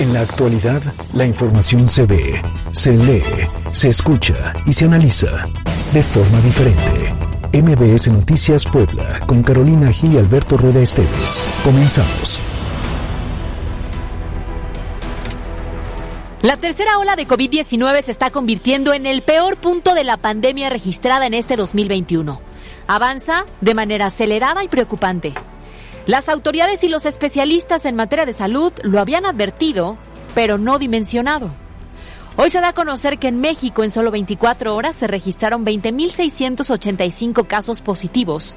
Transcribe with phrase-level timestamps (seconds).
[0.00, 3.22] En la actualidad, la información se ve, se lee,
[3.70, 5.46] se escucha y se analiza
[5.92, 7.14] de forma diferente.
[7.52, 11.44] MBS Noticias Puebla, con Carolina Gil y Alberto Rueda Esteves.
[11.62, 12.40] Comenzamos.
[16.42, 20.70] La tercera ola de COVID-19 se está convirtiendo en el peor punto de la pandemia
[20.70, 22.40] registrada en este 2021.
[22.88, 25.34] Avanza de manera acelerada y preocupante.
[26.06, 29.96] Las autoridades y los especialistas en materia de salud lo habían advertido,
[30.34, 31.50] pero no dimensionado.
[32.36, 37.46] Hoy se da a conocer que en México en solo 24 horas se registraron 20.685
[37.46, 38.54] casos positivos,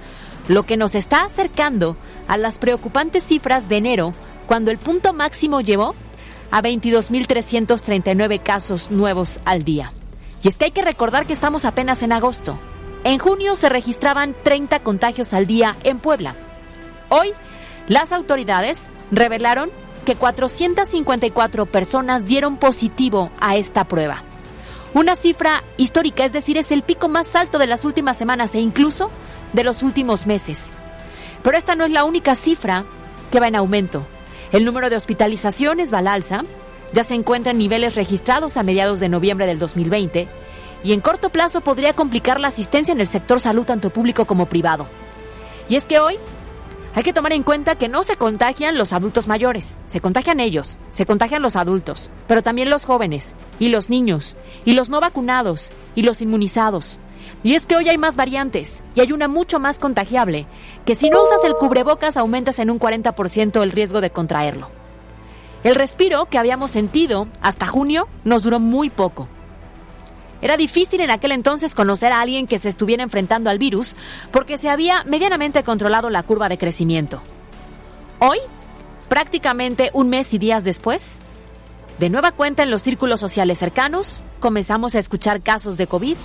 [0.50, 1.96] lo que nos está acercando
[2.28, 4.14] a las preocupantes cifras de enero,
[4.46, 5.96] cuando el punto máximo llevó
[6.52, 9.94] a 22.339 casos nuevos al día.
[10.44, 12.60] Y es que hay que recordar que estamos apenas en agosto.
[13.06, 16.36] En junio se registraban 30 contagios al día en Puebla.
[17.10, 17.34] Hoy,
[17.88, 19.70] las autoridades revelaron
[20.06, 24.24] que 454 personas dieron positivo a esta prueba.
[24.94, 28.60] Una cifra histórica, es decir, es el pico más alto de las últimas semanas e
[28.60, 29.12] incluso
[29.54, 30.72] de los últimos meses.
[31.44, 32.86] Pero esta no es la única cifra
[33.32, 34.06] que va en aumento.
[34.52, 36.44] El número de hospitalizaciones va al alza,
[36.94, 40.28] ya se encuentra en niveles registrados a mediados de noviembre del 2020
[40.84, 44.48] y en corto plazo podría complicar la asistencia en el sector salud tanto público como
[44.48, 44.88] privado.
[45.70, 46.18] Y es que hoy
[46.98, 50.80] hay que tomar en cuenta que no se contagian los adultos mayores, se contagian ellos,
[50.90, 55.74] se contagian los adultos, pero también los jóvenes, y los niños, y los no vacunados,
[55.94, 56.98] y los inmunizados.
[57.44, 60.48] Y es que hoy hay más variantes, y hay una mucho más contagiable,
[60.86, 64.72] que si no usas el cubrebocas aumentas en un 40% el riesgo de contraerlo.
[65.64, 69.28] El respiro que habíamos sentido hasta junio nos duró muy poco.
[70.42, 73.96] Era difícil en aquel entonces conocer a alguien que se estuviera enfrentando al virus
[74.32, 77.22] porque se había medianamente controlado la curva de crecimiento.
[78.20, 78.38] Hoy,
[79.10, 81.20] prácticamente un mes y días después,
[82.00, 86.18] de nueva cuenta en los círculos sociales cercanos, comenzamos a escuchar casos de COVID,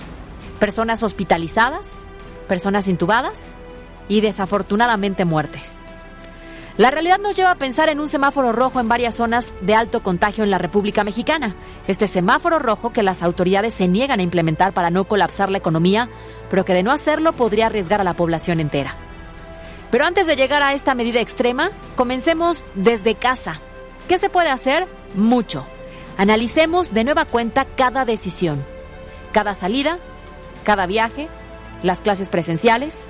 [0.59, 2.07] personas hospitalizadas,
[2.47, 3.55] personas intubadas
[4.07, 5.75] y desafortunadamente muertes.
[6.75, 10.01] La realidad nos lleva a pensar en un semáforo rojo en varias zonas de alto
[10.01, 11.55] contagio en la República Mexicana.
[11.87, 16.09] Este semáforo rojo que las autoridades se niegan a implementar para no colapsar la economía,
[16.49, 18.95] pero que de no hacerlo podría arriesgar a la población entera.
[19.91, 23.59] Pero antes de llegar a esta medida extrema, comencemos desde casa.
[24.07, 24.87] ¿Qué se puede hacer?
[25.13, 25.67] Mucho.
[26.17, 28.65] Analicemos de nueva cuenta cada decisión,
[29.31, 29.99] cada salida,
[30.63, 31.27] cada viaje,
[31.83, 33.07] las clases presenciales,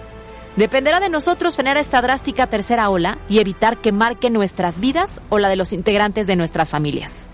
[0.56, 5.40] Dependerá de nosotros frenar esta drástica tercera ola y evitar que marque nuestras vidas o
[5.40, 7.28] la de los integrantes de nuestras familias.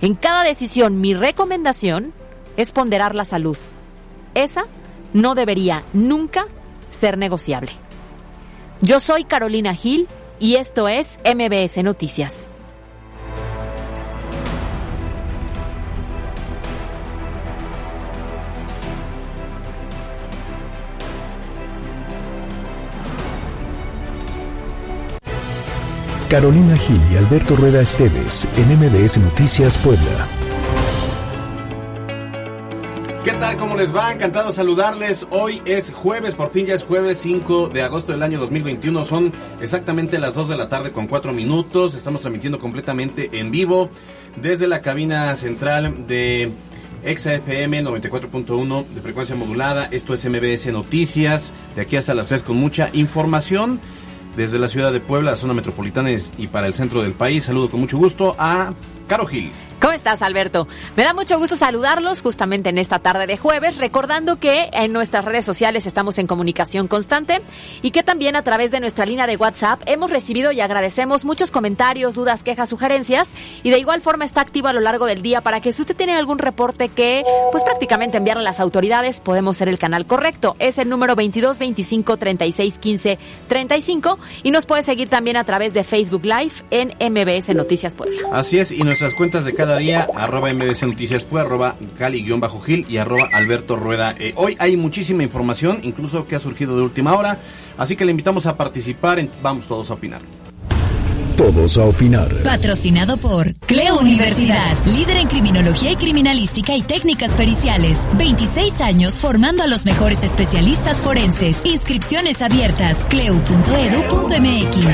[0.00, 2.12] En cada decisión, mi recomendación
[2.56, 3.56] es ponderar la salud.
[4.34, 4.64] Esa
[5.12, 6.46] no debería nunca
[6.90, 7.72] ser negociable.
[8.80, 10.06] Yo soy Carolina Gil
[10.38, 12.50] y esto es MBS Noticias.
[26.30, 30.28] Carolina Gil y Alberto Rueda Esteves en MBS Noticias Puebla.
[33.24, 33.56] ¿Qué tal?
[33.56, 34.12] ¿Cómo les va?
[34.12, 35.26] Encantado saludarles.
[35.30, 39.02] Hoy es jueves, por fin ya es jueves 5 de agosto del año 2021.
[39.02, 41.96] Son exactamente las 2 de la tarde con 4 minutos.
[41.96, 43.90] Estamos transmitiendo completamente en vivo
[44.40, 46.52] desde la cabina central de
[47.04, 49.88] XFM 94.1 de frecuencia modulada.
[49.90, 51.52] Esto es MBS Noticias.
[51.74, 53.80] De aquí hasta las 3 con mucha información
[54.36, 57.44] desde la ciudad de Puebla, la zona metropolitana y para el centro del país.
[57.44, 58.72] Saludo con mucho gusto a
[59.08, 59.50] Caro Gil.
[59.80, 60.66] ¿Cómo estás, Alberto?
[60.96, 65.26] Me da mucho gusto saludarlos justamente en esta tarde de jueves, recordando que en nuestras
[65.26, 67.42] redes sociales estamos en comunicación constante
[67.82, 71.50] y que también a través de nuestra línea de WhatsApp hemos recibido y agradecemos muchos
[71.50, 73.28] comentarios, dudas, quejas, sugerencias
[73.62, 75.94] y de igual forma está activo a lo largo del día para que si usted
[75.94, 77.22] tiene algún reporte que
[77.52, 80.56] pues prácticamente enviarle a las autoridades, podemos ser el canal correcto.
[80.60, 83.18] Es el número 22 25 36 15
[83.48, 88.22] 35 y nos puede seguir también a través de Facebook Live en MBS Noticias Puebla.
[88.32, 92.96] Así es, y nuestras cuentas de cada día, arroba MBC Noticias pues, arroba Cali-Gil y
[92.96, 94.14] arroba Alberto Rueda.
[94.18, 97.38] Eh, hoy hay muchísima información, incluso que ha surgido de última hora,
[97.78, 100.39] así que le invitamos a participar en Vamos Todos a Opinar.
[101.40, 102.42] Todos a opinar.
[102.42, 108.06] Patrocinado por Cleo Universidad, líder en criminología y criminalística y técnicas periciales.
[108.18, 111.64] 26 años formando a los mejores especialistas forenses.
[111.64, 113.06] Inscripciones abiertas.
[113.06, 114.86] cleu.edu.mx.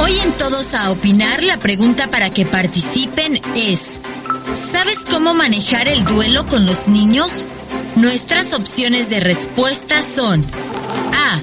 [0.00, 4.00] Hoy en Todos a opinar, la pregunta para que participen es,
[4.54, 7.44] ¿sabes cómo manejar el duelo con los niños?
[7.96, 10.42] Nuestras opciones de respuesta son
[11.12, 11.38] A.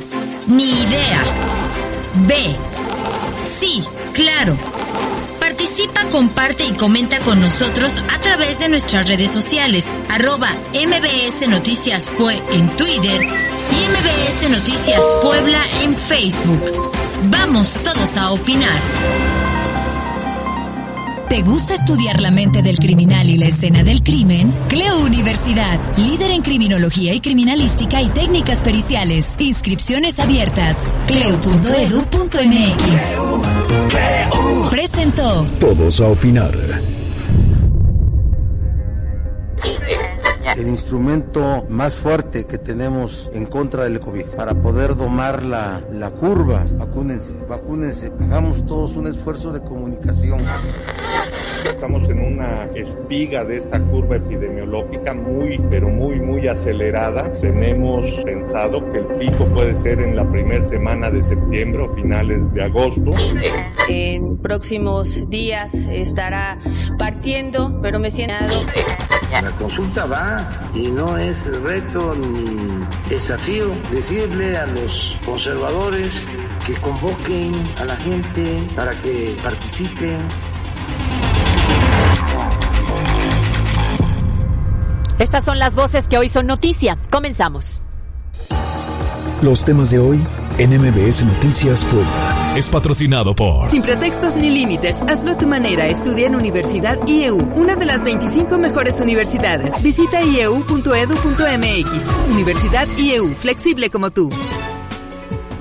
[0.48, 1.22] Ni idea.
[2.28, 2.56] B.
[3.46, 3.84] Sí,
[4.14, 4.58] claro.
[5.40, 12.10] Participa, comparte y comenta con nosotros a través de nuestras redes sociales, arroba MBS Noticias
[12.18, 16.92] Pue en Twitter y MBS Noticias Puebla en Facebook.
[17.30, 18.82] Vamos todos a opinar.
[21.30, 24.54] ¿Te gusta estudiar la mente del criminal y la escena del crimen?
[24.70, 29.36] Cleo Universidad, líder en criminología y criminalística y técnicas periciales.
[29.40, 30.88] Inscripciones abiertas.
[31.08, 31.50] cleo.edu.mx.
[34.70, 35.46] Presentó.
[35.60, 36.54] Todos a opinar.
[40.58, 46.12] El instrumento más fuerte que tenemos en contra del COVID para poder domar la, la
[46.12, 46.66] curva.
[46.78, 50.40] Vacúnense, vacúnense, hagamos todos un esfuerzo de comunicación.
[51.68, 57.32] Estamos en una espiga de esta curva epidemiológica muy, pero muy, muy acelerada.
[57.32, 62.54] Tenemos pensado que el pico puede ser en la primera semana de septiembre o finales
[62.54, 63.12] de agosto.
[63.90, 66.60] En próximos días estará
[66.98, 68.36] partiendo, pero me siento...
[69.32, 70.35] La consulta va
[70.74, 72.68] y no es reto ni
[73.10, 76.22] desafío decirle a los conservadores
[76.66, 80.20] que convoquen a la gente para que participen.
[85.20, 86.98] Estas son las voces que hoy son noticia.
[87.10, 87.82] Comenzamos.
[89.42, 90.26] Los temas de hoy
[90.58, 92.45] en MBS Noticias Puebla.
[92.56, 93.70] Es patrocinado por...
[93.70, 95.88] Sin pretextos ni límites, hazlo a tu manera.
[95.88, 99.74] Estudia en Universidad IEU, una de las 25 mejores universidades.
[99.84, 100.86] Visita ieu.edu.mx.
[102.32, 104.30] Universidad IEU, flexible como tú.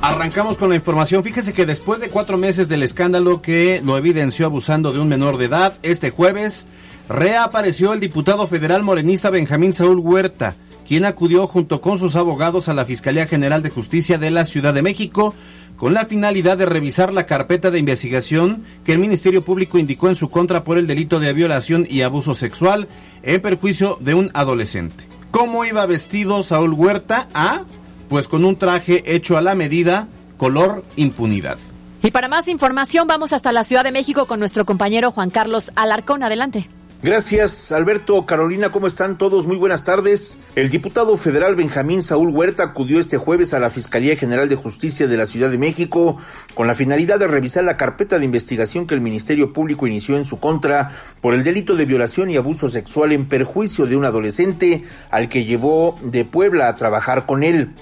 [0.03, 1.25] Arrancamos con la información.
[1.25, 5.37] Fíjese que después de cuatro meses del escándalo que lo evidenció abusando de un menor
[5.37, 6.69] de edad, este jueves
[7.09, 10.55] reapareció el diputado federal morenista Benjamín Saúl Huerta
[10.87, 14.75] quien acudió junto con sus abogados a la Fiscalía General de Justicia de la Ciudad
[14.75, 15.35] de México
[15.77, 20.17] con la finalidad de revisar la carpeta de investigación que el Ministerio Público indicó en
[20.17, 22.89] su contra por el delito de violación y abuso sexual
[23.23, 25.05] en perjuicio de un adolescente.
[25.31, 27.29] ¿Cómo iba vestido Saúl Huerta?
[27.35, 27.63] Ah,
[28.09, 31.59] pues con un traje hecho a la medida, color impunidad.
[32.03, 35.73] Y para más información vamos hasta la Ciudad de México con nuestro compañero Juan Carlos
[35.75, 36.23] Alarcón.
[36.23, 36.69] Adelante.
[37.05, 38.25] Gracias, Alberto.
[38.25, 39.47] Carolina, ¿cómo están todos?
[39.47, 40.39] Muy buenas tardes.
[40.55, 45.07] El diputado federal Benjamín Saúl Huerta acudió este jueves a la Fiscalía General de Justicia
[45.07, 46.17] de la Ciudad de México
[46.55, 50.25] con la finalidad de revisar la carpeta de investigación que el Ministerio Público inició en
[50.25, 54.85] su contra por el delito de violación y abuso sexual en perjuicio de un adolescente
[55.11, 57.75] al que llevó de Puebla a trabajar con él.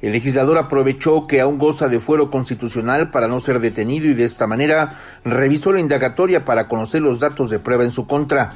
[0.00, 4.24] El legislador aprovechó que aún goza de fuero constitucional para no ser detenido y de
[4.24, 8.54] esta manera revisó la indagatoria para conocer los datos de prueba en su contra.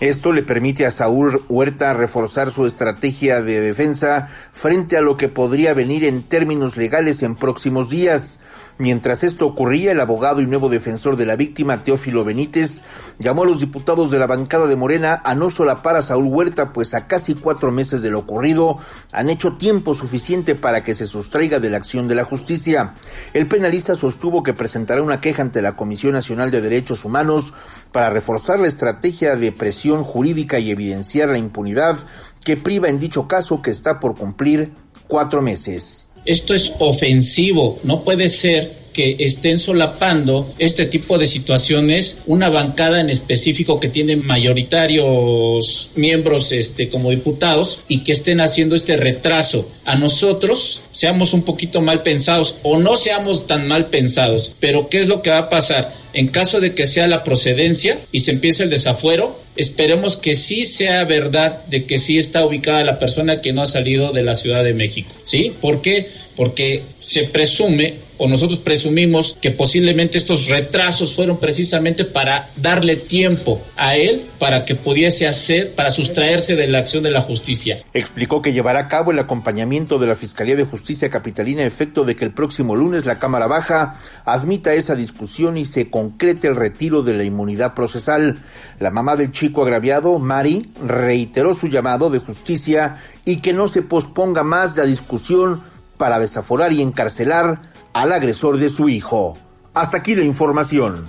[0.00, 5.28] Esto le permite a Saúl Huerta reforzar su estrategia de defensa frente a lo que
[5.28, 8.40] podría venir en términos legales en próximos días.
[8.76, 12.82] Mientras esto ocurría, el abogado y nuevo defensor de la víctima, Teófilo Benítez,
[13.20, 16.72] llamó a los diputados de la bancada de Morena a no solapar a Saúl Huerta,
[16.72, 18.78] pues a casi cuatro meses de lo ocurrido
[19.12, 22.94] han hecho tiempo suficiente para que se sustraiga de la acción de la justicia.
[23.32, 27.54] El penalista sostuvo que presentará una queja ante la Comisión Nacional de Derechos Humanos
[27.92, 31.96] para reforzar la estrategia de presión jurídica y evidenciar la impunidad
[32.42, 34.72] que priva en dicho caso que está por cumplir
[35.06, 36.08] cuatro meses.
[36.24, 43.00] Esto es ofensivo, no puede ser que estén solapando este tipo de situaciones una bancada
[43.00, 49.68] en específico que tiene mayoritarios miembros este como diputados y que estén haciendo este retraso.
[49.84, 55.00] A nosotros seamos un poquito mal pensados o no seamos tan mal pensados pero qué
[55.00, 58.32] es lo que va a pasar en caso de que sea la procedencia y se
[58.32, 63.40] empiece el desafuero esperemos que sí sea verdad de que sí está ubicada la persona
[63.40, 66.08] que no ha salido de la Ciudad de México sí ¿por qué?
[66.36, 73.60] porque se presume o nosotros presumimos que posiblemente estos retrasos fueron precisamente para darle tiempo
[73.76, 77.78] a él para que pudiese hacer, para sustraerse de la acción de la justicia.
[77.92, 82.04] Explicó que llevará a cabo el acompañamiento de la Fiscalía de Justicia Capitalina a efecto
[82.04, 86.56] de que el próximo lunes la Cámara Baja admita esa discusión y se concrete el
[86.56, 88.38] retiro de la inmunidad procesal.
[88.78, 93.82] La mamá del chico agraviado, Mari, reiteró su llamado de justicia y que no se
[93.82, 95.62] posponga más la discusión
[95.96, 97.62] para desaforar y encarcelar
[97.94, 99.38] al agresor de su hijo.
[99.72, 101.08] Hasta aquí la información.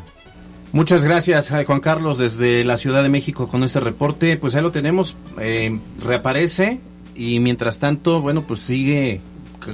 [0.71, 4.37] Muchas gracias, eh, Juan Carlos, desde la Ciudad de México con este reporte.
[4.37, 6.79] Pues ahí lo tenemos, eh, reaparece
[7.15, 9.21] y mientras tanto, bueno, pues sigue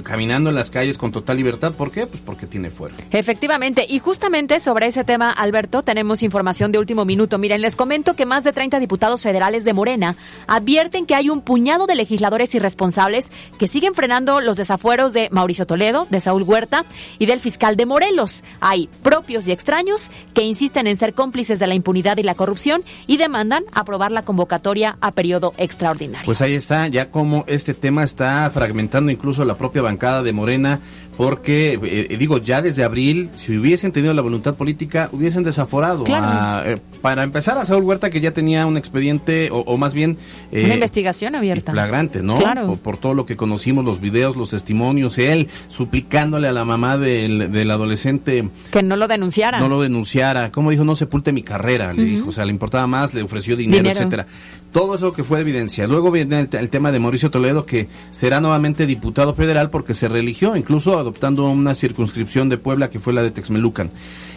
[0.02, 1.72] caminando en las calles con total libertad.
[1.74, 2.06] ¿Por qué?
[2.06, 2.94] Pues porque tiene fuero.
[3.10, 7.38] Efectivamente, y justamente sobre ese tema, Alberto, tenemos información de último minuto.
[7.38, 11.42] Miren, les comento que más de 30 diputados federales de Morena advierten que hay un
[11.42, 16.84] puñado de legisladores irresponsables que siguen frenando los desafueros de Mauricio Toledo, de Saúl Huerta
[17.18, 18.44] y del fiscal de Morelos.
[18.60, 22.82] Hay propios y extraños que insisten en ser cómplices de la impunidad y la corrupción
[23.06, 26.26] y demandan aprobar la convocatoria a periodo extraordinario.
[26.26, 30.80] Pues ahí está, ya como este tema está fragmentando incluso la propia bancada de Morena,
[31.16, 36.04] porque, eh, digo, ya desde abril, si hubiesen tenido la voluntad política, hubiesen desaforado.
[36.08, 40.16] Eh, para empezar, a Saúl Huerta, que ya tenía un expediente, o, más bien...
[40.52, 41.72] Eh, Una investigación abierta.
[41.72, 42.38] Flagrante, ¿no?
[42.38, 42.76] Claro.
[42.76, 47.52] Por, todo lo que conocimos, los videos, los testimonios, él suplicándole a la mamá del,
[47.52, 48.48] del, adolescente...
[48.70, 49.58] Que no lo denunciara.
[49.60, 50.50] No lo denunciara.
[50.50, 52.30] Como dijo, no sepulte mi carrera, le dijo.
[52.30, 54.26] O sea, le importaba más, le ofreció dinero, etcétera.
[54.72, 55.86] Todo eso que fue evidencia.
[55.86, 60.56] Luego viene el, tema de Mauricio Toledo, que será nuevamente diputado federal porque se religió,
[60.56, 63.90] incluso adoptando una circunscripción de Puebla que fue la de Texmelucan.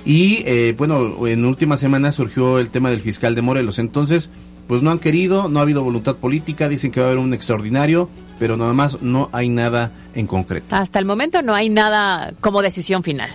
[0.06, 3.80] Y eh, bueno, en última semana surgió el tema del fiscal de Morelos.
[3.80, 4.30] Entonces,
[4.68, 7.34] pues no han querido, no ha habido voluntad política, dicen que va a haber un
[7.34, 10.76] extraordinario, pero nada más no hay nada en concreto.
[10.76, 13.30] Hasta el momento no hay nada como decisión final.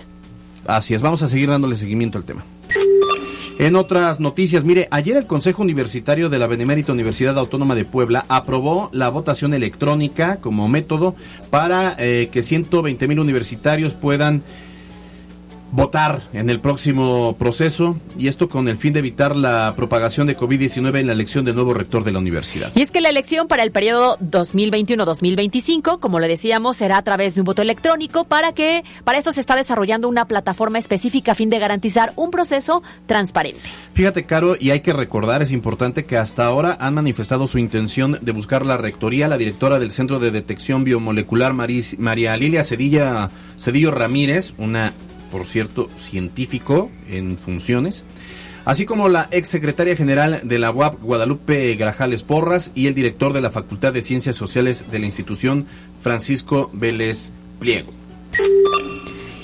[0.67, 2.43] Así es, vamos a seguir dándole seguimiento al tema.
[3.61, 8.25] En otras noticias, mire, ayer el Consejo Universitario de la Benemérita Universidad Autónoma de Puebla
[8.27, 11.13] aprobó la votación electrónica como método
[11.51, 14.41] para eh, que 120 mil universitarios puedan
[15.71, 20.37] votar en el próximo proceso y esto con el fin de evitar la propagación de
[20.37, 22.71] COVID-19 en la elección del nuevo rector de la universidad.
[22.75, 27.35] Y es que la elección para el periodo 2021-2025, como le decíamos, será a través
[27.35, 31.35] de un voto electrónico para que para esto se está desarrollando una plataforma específica a
[31.35, 33.61] fin de garantizar un proceso transparente.
[33.93, 38.19] Fíjate, Caro, y hay que recordar, es importante que hasta ahora han manifestado su intención
[38.21, 43.91] de buscar la rectoría, la directora del Centro de Detección Biomolecular María Lilia Cedilla Cedillo
[43.91, 44.93] Ramírez, una
[45.31, 48.03] por cierto, científico en funciones,
[48.65, 53.33] así como la ex secretaria general de la UAP, Guadalupe Grajales Porras, y el director
[53.33, 55.65] de la Facultad de Ciencias Sociales de la institución,
[56.01, 57.91] Francisco Vélez Pliego.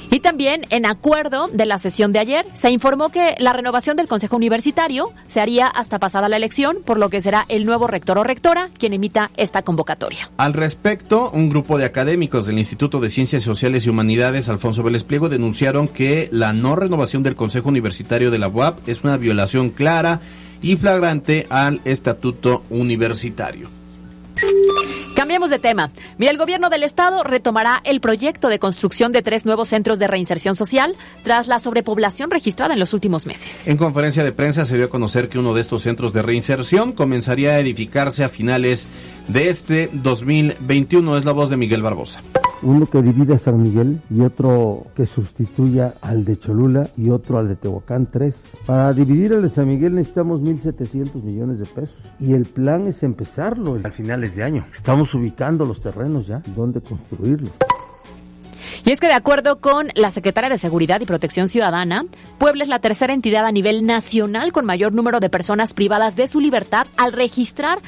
[0.10, 4.08] Y también, en acuerdo de la sesión de ayer, se informó que la renovación del
[4.08, 8.18] Consejo Universitario se haría hasta pasada la elección, por lo que será el nuevo rector
[8.18, 10.32] o rectora quien emita esta convocatoria.
[10.38, 15.04] Al respecto, un grupo de académicos del Instituto de Ciencias Sociales y Humanidades, Alfonso Vélez
[15.04, 19.72] Pliego, denunciaron que la no renovación del Consejo Universitario de la UAP es una violación
[19.72, 20.22] clara
[20.62, 23.77] y flagrante al estatuto universitario.
[25.16, 25.90] Cambiamos de tema.
[26.18, 30.08] Mira, el gobierno del estado retomará el proyecto de construcción de tres nuevos centros de
[30.08, 33.68] reinserción social tras la sobrepoblación registrada en los últimos meses.
[33.68, 36.92] En conferencia de prensa se dio a conocer que uno de estos centros de reinserción
[36.92, 38.88] comenzaría a edificarse a finales
[39.28, 41.18] de este 2021.
[41.18, 42.22] Es la voz de Miguel Barbosa
[42.62, 47.38] uno que divide a San Miguel y otro que sustituya al de Cholula y otro
[47.38, 48.36] al de Tehuacán 3.
[48.66, 53.04] Para dividir al de San Miguel necesitamos 1.700 millones de pesos y el plan es
[53.04, 54.66] empezarlo a finales de año.
[54.74, 57.52] Estamos ubicando los terrenos ya, dónde construirlo.
[58.86, 62.06] Y es que de acuerdo con la Secretaria de Seguridad y Protección Ciudadana,
[62.38, 66.28] Puebla es la tercera entidad a nivel nacional con mayor número de personas privadas de
[66.28, 67.80] su libertad al registrar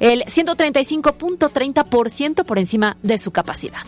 [0.00, 3.82] el 135.30% por encima de su capacidad.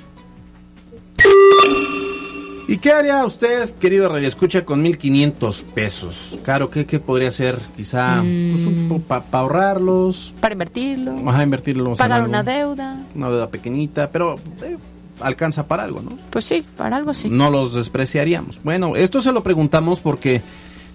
[2.70, 6.38] ¿Y qué haría usted, querido Radio Escucha, con 1.500 pesos?
[6.44, 7.58] Claro, ¿qué, ¿qué, podría ser?
[7.76, 10.32] Quizá pues, para ahorrarlos.
[10.40, 11.18] Para invertirlos.
[11.26, 11.98] Ajá, invertirlos.
[11.98, 13.04] Pagar una deuda.
[13.16, 14.76] Una deuda pequeñita, pero eh,
[15.18, 16.16] alcanza para algo, ¿no?
[16.30, 17.28] Pues sí, para algo sí.
[17.28, 18.60] No los despreciaríamos.
[18.62, 20.40] Bueno, esto se lo preguntamos porque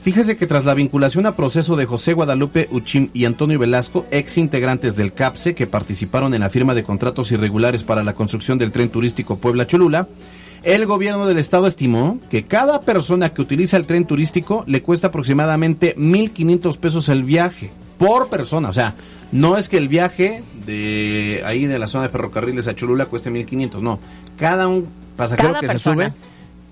[0.06, 4.38] fíjese que tras la vinculación a proceso de José Guadalupe Uchim y Antonio Velasco, ex
[4.38, 8.72] integrantes del CAPSE que participaron en la firma de contratos irregulares para la construcción del
[8.72, 10.08] tren turístico Puebla-Cholula,
[10.62, 15.08] el gobierno del estado estimó que cada persona que utiliza el tren turístico le cuesta
[15.08, 18.70] aproximadamente 1.500 pesos el viaje por persona.
[18.70, 18.94] O sea,
[19.32, 23.32] no es que el viaje de ahí de la zona de ferrocarriles a Cholula cueste
[23.32, 24.00] 1.500, no.
[24.38, 26.14] Cada un pasajero que se sube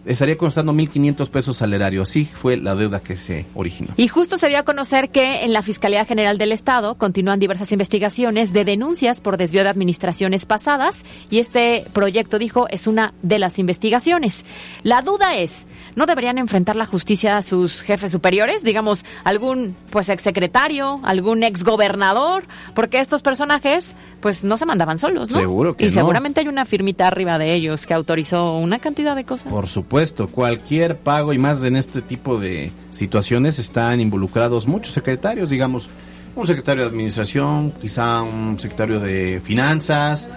[0.06, 2.04] estaría costando 1.500 pesos al erario.
[2.04, 3.94] Así fue la deuda que se originó.
[3.98, 7.72] Y justo se dio a conocer que en la Fiscalía General del Estado continúan diversas
[7.72, 13.40] investigaciones de denuncias por desvío de administraciones pasadas y este proyecto, dijo, es una de
[13.40, 14.46] las investigaciones.
[14.84, 18.64] La duda es, ¿no deberían enfrentar la justicia a sus jefes superiores?
[18.64, 25.40] Digamos, algún pues exsecretario, algún exgobernador, porque estos personajes pues no se mandaban solos, ¿no?
[25.40, 29.26] Seguro que Y seguramente hay una firmita arriba de ellos que autorizó una cantidad de
[29.26, 29.52] cosas.
[29.52, 29.93] Por supuesto,
[30.28, 35.90] cualquier pago y más en este tipo de situaciones están involucrados muchos secretarios, digamos,
[36.36, 40.30] un secretario de administración, quizá un secretario de finanzas,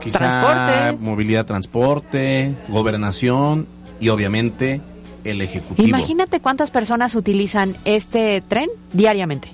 [0.00, 1.04] Quizá Transporte.
[1.04, 3.66] movilidad, transporte, gobernación
[4.00, 4.80] y obviamente
[5.24, 5.86] el ejecutivo.
[5.86, 9.50] Imagínate cuántas personas utilizan este tren diariamente.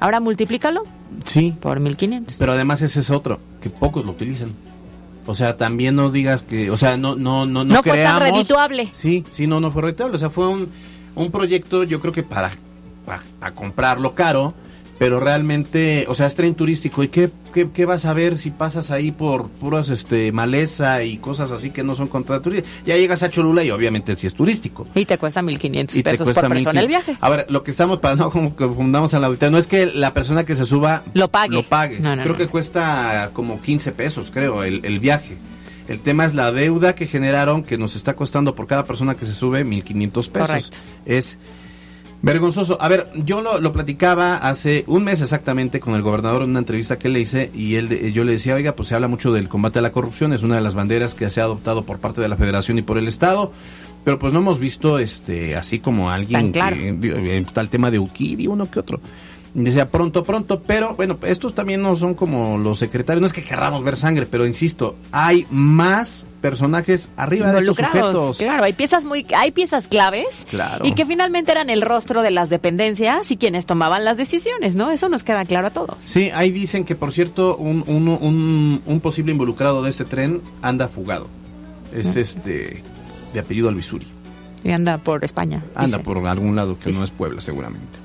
[0.00, 0.82] Ahora multiplícalo
[1.26, 2.36] Sí, por 1500.
[2.38, 4.50] pero además ese es otro, que pocos lo utilizan.
[5.26, 8.20] O sea, también no digas que, o sea, no no no no, No fue tan
[8.20, 8.90] redituable.
[8.92, 10.68] Sí, sí, no no fue redituable, o sea, fue un,
[11.14, 12.50] un proyecto yo creo que para,
[13.06, 14.54] para comprarlo caro,
[14.98, 18.50] pero realmente, o sea, es tren turístico y qué, qué, qué vas a ver si
[18.50, 22.68] pasas ahí por puras este maleza y cosas así que no son contra turismo.
[22.86, 24.86] Ya llegas a Cholula y obviamente sí es turístico.
[24.94, 26.82] Y te cuesta 1500 Y te pesos cuesta por persona 1500.
[26.82, 27.18] el viaje.
[27.20, 29.66] A ver, lo que estamos para no como que confundamos a la auditoría, no es
[29.66, 31.54] que la persona que se suba Lo pague.
[31.54, 32.00] Lo pague.
[32.00, 32.38] No, no, creo no.
[32.38, 35.36] que cuesta como 15 pesos, creo, el, el viaje.
[35.88, 39.26] El tema es la deuda que generaron, que nos está costando por cada persona que
[39.26, 40.32] se sube 1.500 pesos.
[40.32, 40.76] Correcto.
[41.04, 41.38] Es
[42.24, 42.78] vergonzoso.
[42.80, 46.58] A ver, yo lo, lo platicaba hace un mes exactamente con el gobernador en una
[46.60, 49.32] entrevista que le hice y él, de- yo le decía, oiga, pues se habla mucho
[49.32, 51.98] del combate a la corrupción, es una de las banderas que se ha adoptado por
[51.98, 53.52] parte de la federación y por el Estado.
[54.04, 56.76] Pero pues no hemos visto este así como alguien Tan claro.
[56.76, 59.00] que, tal tema de Ukiri, uno que otro.
[59.54, 63.44] Decía pronto, pronto, pero bueno, estos también no son como los secretarios, no es que
[63.44, 68.38] querramos ver sangre, pero insisto, hay más personajes arriba de estos sujetos.
[68.38, 70.84] Claro, hay piezas muy hay piezas claves Claro.
[70.84, 74.90] y que finalmente eran el rostro de las dependencias y quienes tomaban las decisiones, ¿no?
[74.90, 75.98] Eso nos queda claro a todos.
[76.00, 80.42] Sí, ahí dicen que por cierto un, un, un, un posible involucrado de este tren
[80.62, 81.28] anda fugado.
[81.92, 82.82] Es este
[83.32, 84.06] de apellido Alvisuri.
[84.64, 85.62] Y anda por España.
[85.76, 86.04] Anda dice.
[86.10, 88.03] por algún lado que no es Puebla seguramente.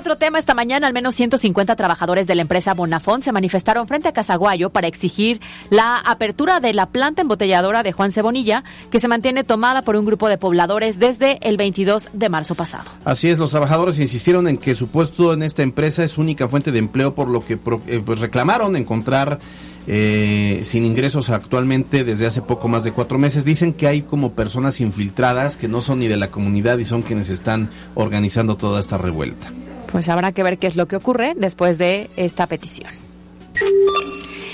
[0.00, 4.08] Otro tema, esta mañana al menos 150 trabajadores de la empresa Bonafont se manifestaron frente
[4.08, 9.08] a Casaguayo para exigir la apertura de la planta embotelladora de Juan Cebonilla, que se
[9.08, 12.90] mantiene tomada por un grupo de pobladores desde el 22 de marzo pasado.
[13.04, 16.72] Así es, los trabajadores insistieron en que su puesto en esta empresa es única fuente
[16.72, 19.38] de empleo, por lo que eh, pues reclamaron encontrar
[19.86, 23.44] eh, sin ingresos actualmente desde hace poco más de cuatro meses.
[23.44, 27.02] Dicen que hay como personas infiltradas que no son ni de la comunidad y son
[27.02, 29.52] quienes están organizando toda esta revuelta.
[29.92, 32.90] Pues habrá que ver qué es lo que ocurre después de esta petición.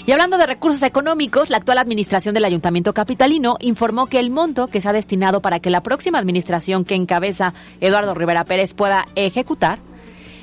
[0.06, 4.68] Y hablando de recursos económicos, la actual administración del Ayuntamiento Capitalino informó que el monto
[4.68, 9.06] que se ha destinado para que la próxima administración que encabeza Eduardo Rivera Pérez pueda
[9.16, 9.80] ejecutar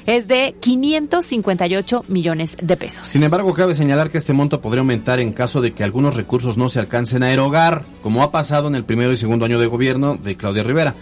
[0.05, 3.08] es de 558 millones de pesos.
[3.08, 6.58] Sin embargo, cabe señalar que este monto podría aumentar en caso de que algunos recursos
[6.58, 9.67] no se alcancen a erogar, como ha pasado en el primero y segundo año de
[9.67, 10.95] gobierno de Claudia Rivera.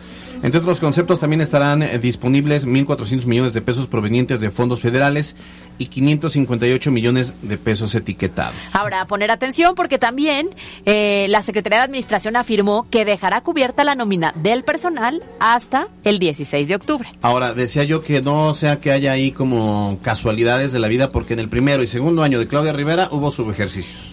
[0.43, 5.35] Entre otros conceptos también estarán eh, disponibles 1.400 millones de pesos provenientes de fondos federales
[5.77, 8.55] y 558 millones de pesos etiquetados.
[8.73, 10.49] Ahora, poner atención porque también
[10.85, 16.17] eh, la Secretaría de Administración afirmó que dejará cubierta la nómina del personal hasta el
[16.19, 17.09] 16 de octubre.
[17.21, 21.33] Ahora, decía yo que no sea que haya ahí como casualidades de la vida, porque
[21.33, 24.10] en el primero y segundo año de Claudia Rivera hubo subejercicios.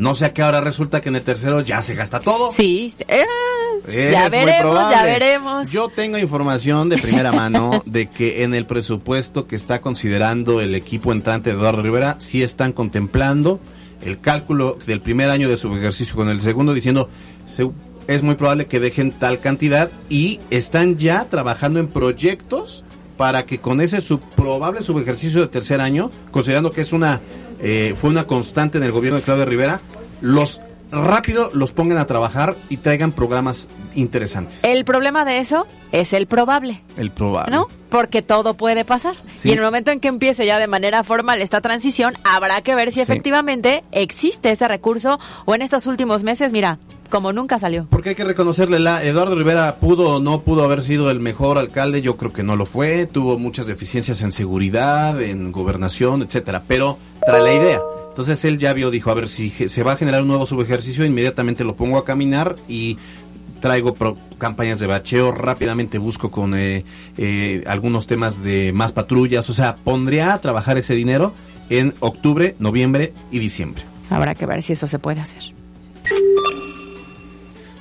[0.00, 2.50] No sea que ahora resulta que en el tercero ya se gasta todo.
[2.52, 5.70] Sí, eh, ya veremos, ya veremos.
[5.70, 10.74] Yo tengo información de primera mano de que en el presupuesto que está considerando el
[10.74, 13.60] equipo entrante de Eduardo Rivera, sí están contemplando
[14.02, 17.10] el cálculo del primer año de su ejercicio con el segundo, diciendo
[17.46, 17.70] "Se-
[18.06, 22.84] es muy probable que dejen tal cantidad y están ya trabajando en proyectos
[23.18, 27.20] para que con ese sub- probable subejercicio de tercer año, considerando que es una
[27.62, 29.80] eh, fue una constante en el gobierno de Claudia Rivera,
[30.20, 30.60] los
[30.92, 34.64] rápido los pongan a trabajar y traigan programas interesantes.
[34.64, 37.54] El problema de eso es el probable, El probable.
[37.54, 37.68] ¿no?
[37.90, 39.14] Porque todo puede pasar.
[39.32, 39.48] Sí.
[39.48, 42.74] Y en el momento en que empiece ya de manera formal esta transición, habrá que
[42.74, 43.00] ver si Sí.
[43.02, 46.78] efectivamente existe ese recurso o en estos últimos meses, mira,
[47.10, 47.86] como nunca salió.
[47.90, 51.58] Porque hay que reconocerle, la Eduardo Rivera pudo o no pudo haber sido el mejor
[51.58, 56.62] alcalde, yo creo que no lo fue, tuvo muchas deficiencias en seguridad, en gobernación, etcétera,
[56.66, 56.96] pero
[57.26, 57.80] trae la idea.
[58.08, 61.04] Entonces él ya vio, dijo, a ver si se va a generar un nuevo subejercicio,
[61.04, 62.98] inmediatamente lo pongo a caminar y
[63.60, 66.84] traigo pro- campañas de bacheo, rápidamente busco con eh,
[67.18, 71.34] eh, algunos temas de más patrullas, o sea, pondría a trabajar ese dinero
[71.68, 73.84] en octubre, noviembre y diciembre.
[74.10, 75.42] Habrá que ver si eso se puede hacer.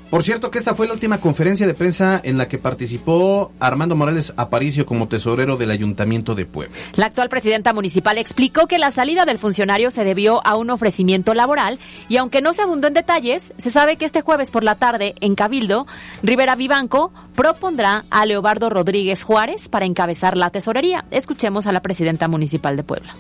[0.10, 3.96] Por cierto que esta fue la última conferencia de prensa en la que participó Armando
[3.96, 6.76] Morales Aparicio como tesorero del Ayuntamiento de Puebla.
[6.96, 11.36] La actual presidenta municipal explicó que la salida del funcionario se debió a un ofrecimiento
[11.36, 14.74] laboral y aunque no se abundó en detalles, se sabe que este jueves por la
[14.74, 15.86] tarde en Cabildo,
[16.24, 21.06] Rivera Vivanco propondrá a Leobardo Rodríguez Juárez para encabezar la tesorería.
[21.12, 23.16] Escuchemos a la presidenta municipal de Puebla.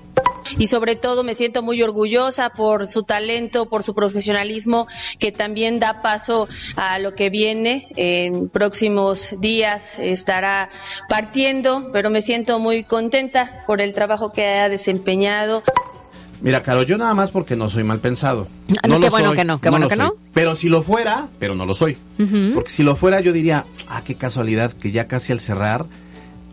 [0.57, 4.87] Y sobre todo me siento muy orgullosa por su talento, por su profesionalismo,
[5.19, 7.87] que también da paso a lo que viene.
[7.95, 10.69] En próximos días estará
[11.07, 15.63] partiendo, pero me siento muy contenta por el trabajo que ha desempeñado.
[16.41, 18.47] Mira, Caro, yo nada más porque no soy mal pensado.
[18.81, 20.05] Ah, no, qué bueno que no, qué bueno lo que soy.
[20.05, 20.13] no.
[20.33, 21.97] Pero si lo fuera, pero no lo soy.
[22.53, 25.85] Porque si lo fuera, yo diría, ah, qué casualidad que ya casi al cerrar,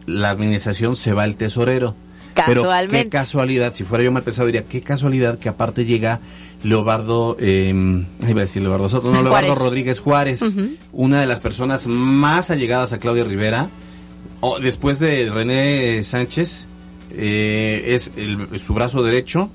[0.07, 1.95] la administración se va el tesorero.
[2.45, 3.05] Pero Casualmente.
[3.05, 6.21] qué casualidad, si fuera yo mal pensado, diría, qué casualidad que aparte llega
[6.63, 7.69] Leobardo, eh,
[8.29, 9.59] iba a decir Leobardo Soto, no, Leobardo Juárez.
[9.59, 10.41] Rodríguez Juárez,
[10.93, 13.69] una de las personas más allegadas a Claudia Rivera,
[14.41, 16.65] o después de René Sánchez,
[17.11, 19.51] eh, es el- su brazo derecho,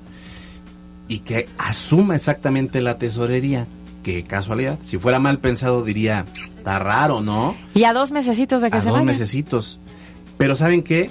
[1.08, 3.66] y que asuma exactamente la tesorería.
[4.02, 4.78] Qué casualidad.
[4.82, 7.54] Si fuera mal pensado diría, está raro, ¿no?
[7.74, 9.04] Y a dos mesecitos de que a se dos vaya.
[9.04, 9.78] mesecitos.
[10.38, 11.10] Pero ¿saben qué?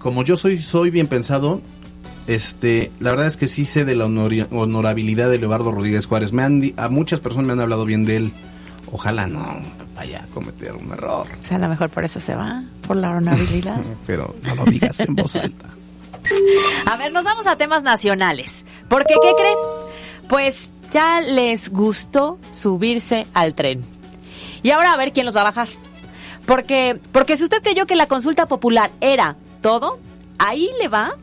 [0.00, 1.60] Como yo soy, soy bien pensado,
[2.26, 6.32] este, la verdad es que sí sé de la honorabilidad de Leobardo Rodríguez Juárez.
[6.32, 8.32] Me han, a muchas personas me han hablado bien de él.
[8.92, 9.60] Ojalá no
[9.94, 11.26] vaya a cometer un error.
[11.42, 13.80] O sea, a lo mejor por eso se va, por la honorabilidad.
[14.06, 15.66] Pero no lo digas en voz alta.
[16.86, 18.64] A ver, nos vamos a temas nacionales.
[18.88, 19.56] Porque, ¿qué creen?
[20.28, 23.82] Pues ya les gustó subirse al tren.
[24.62, 25.68] Y ahora a ver quién los va a bajar.
[26.46, 29.98] Porque, porque si usted creyó que la consulta popular era todo,
[30.38, 31.16] ahí le va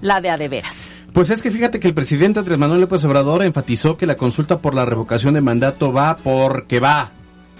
[0.00, 0.90] la de a de veras.
[1.12, 4.58] Pues es que fíjate que el presidente Andrés Manuel López Obrador enfatizó que la consulta
[4.58, 7.12] por la revocación de mandato va porque va.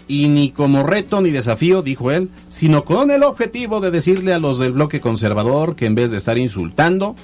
[0.08, 4.38] Y ni como reto ni desafío, dijo él, sino con el objetivo de decirle a
[4.38, 7.14] los del bloque conservador que en vez de estar insultando,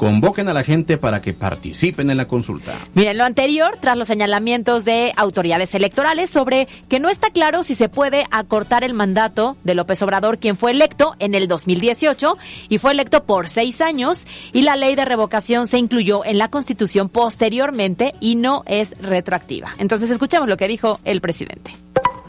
[0.00, 2.72] convoquen a la gente para que participen en la consulta.
[2.94, 7.74] Miren, lo anterior, tras los señalamientos de autoridades electorales sobre que no está claro si
[7.74, 12.38] se puede acortar el mandato de López Obrador, quien fue electo en el 2018
[12.70, 16.48] y fue electo por seis años, y la ley de revocación se incluyó en la
[16.48, 19.74] Constitución posteriormente y no es retroactiva.
[19.76, 21.72] Entonces, escuchemos lo que dijo el presidente.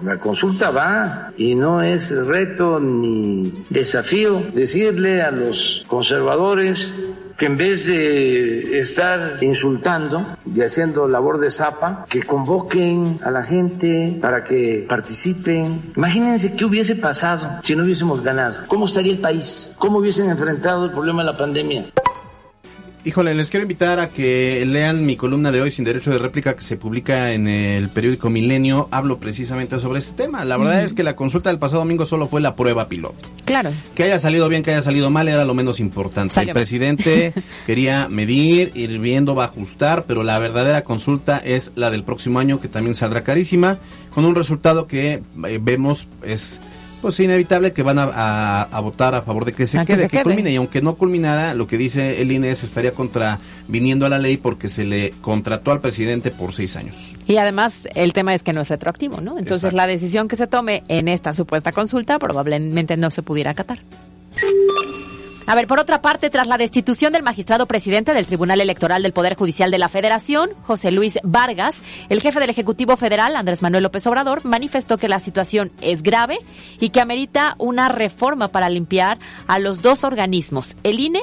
[0.03, 6.91] La consulta va y no es reto ni desafío decirle a los conservadores
[7.41, 13.41] que en vez de estar insultando y haciendo labor de zapa, que convoquen a la
[13.43, 15.91] gente para que participen.
[15.95, 18.67] Imagínense qué hubiese pasado si no hubiésemos ganado.
[18.67, 19.75] ¿Cómo estaría el país?
[19.80, 21.86] ¿Cómo hubiesen enfrentado el problema de la pandemia?
[23.03, 26.55] Híjole, les quiero invitar a que lean mi columna de hoy sin derecho de réplica
[26.55, 28.89] que se publica en el periódico Milenio.
[28.91, 30.45] Hablo precisamente sobre este tema.
[30.45, 30.85] La verdad Mm.
[30.85, 33.27] es que la consulta del pasado domingo solo fue la prueba piloto.
[33.43, 33.71] Claro.
[33.95, 36.35] Que haya salido bien, que haya salido mal, era lo menos importante.
[36.35, 37.33] Salió el presidente
[37.65, 42.37] quería medir, ir viendo, va a ajustar, pero la verdadera consulta es la del próximo
[42.37, 43.79] año, que también saldrá carísima,
[44.13, 46.59] con un resultado que eh, vemos es
[47.01, 49.93] pues inevitable que van a, a- a votar a favor de que se A que
[49.93, 50.23] quede, se que, quede.
[50.23, 50.51] culmine.
[50.51, 54.19] Y aunque no culminara, lo que dice el INE es estaría contra viniendo a la
[54.19, 57.15] ley porque se le contrató al presidente por seis años.
[57.27, 59.31] Y además, el tema es que no es retroactivo, ¿no?
[59.37, 59.77] Entonces, Exacto.
[59.77, 63.79] la decisión que se tome en esta supuesta consulta probablemente no se pudiera acatar.
[65.51, 69.11] A ver, por otra parte, tras la destitución del magistrado presidente del Tribunal Electoral del
[69.11, 73.83] Poder Judicial de la Federación, José Luis Vargas, el jefe del Ejecutivo Federal, Andrés Manuel
[73.83, 76.37] López Obrador, manifestó que la situación es grave
[76.79, 81.19] y que amerita una reforma para limpiar a los dos organismos, el INE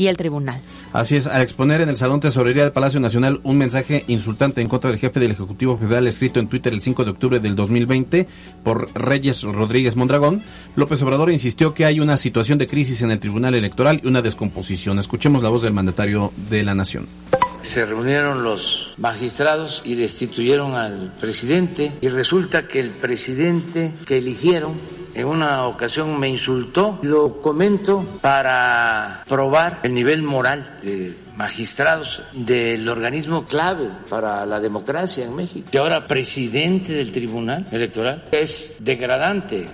[0.00, 0.62] y el Tribunal.
[0.94, 4.66] Así es, al exponer en el Salón Tesorería del Palacio Nacional un mensaje insultante en
[4.66, 8.26] contra del jefe del Ejecutivo Federal escrito en Twitter el 5 de octubre del 2020
[8.64, 10.42] por Reyes Rodríguez Mondragón,
[10.74, 14.22] López Obrador insistió que hay una situación de crisis en el Tribunal Electoral y una
[14.22, 14.98] descomposición.
[14.98, 17.06] Escuchemos la voz del mandatario de la Nación.
[17.60, 24.80] Se reunieron los magistrados y destituyeron al presidente y resulta que el presidente que eligieron
[25.14, 26.98] en una ocasión me insultó.
[27.02, 35.24] Lo comento para probar el nivel moral de magistrados del organismo clave para la democracia
[35.24, 35.68] en México.
[35.72, 39.68] Y ahora presidente del Tribunal Electoral es degradante.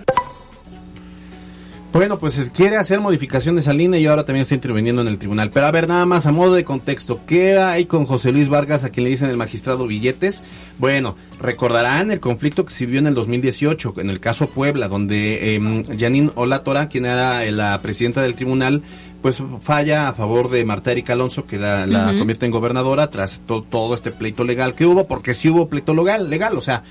[1.96, 5.50] Bueno, pues quiere hacer modificaciones al INE y ahora también está interviniendo en el tribunal.
[5.50, 8.84] Pero a ver, nada más a modo de contexto, ¿qué hay con José Luis Vargas,
[8.84, 10.44] a quien le dicen el magistrado Billetes?
[10.78, 15.56] Bueno, recordarán el conflicto que se vio en el 2018, en el caso Puebla, donde
[15.56, 18.82] eh, Janine Olatora, quien era la presidenta del tribunal,
[19.22, 23.40] pues falla a favor de Marta Erika Alonso, que la, la convierte en gobernadora tras
[23.46, 26.82] to- todo este pleito legal que hubo, porque sí hubo pleito legal, legal o sea,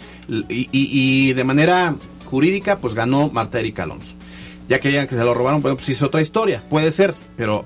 [0.50, 1.94] y- y de manera
[2.26, 4.16] jurídica, pues ganó Marta Erika Alonso.
[4.68, 7.66] Ya que digan que se lo robaron, bueno, pues es otra historia, puede ser, pero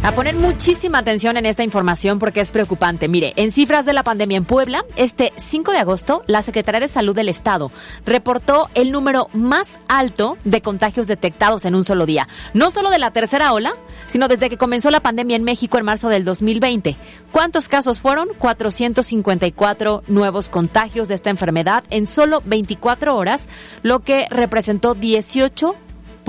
[0.00, 3.08] A poner muchísima atención en esta información porque es preocupante.
[3.08, 6.86] Mire, en cifras de la pandemia en Puebla, este 5 de agosto, la Secretaría de
[6.86, 7.72] Salud del Estado
[8.06, 12.28] reportó el número más alto de contagios detectados en un solo día.
[12.54, 13.74] No solo de la tercera ola,
[14.06, 16.96] sino desde que comenzó la pandemia en México en marzo del 2020.
[17.32, 18.28] ¿Cuántos casos fueron?
[18.38, 23.48] 454 nuevos contagios de esta enfermedad en solo 24 horas,
[23.82, 25.74] lo que representó 18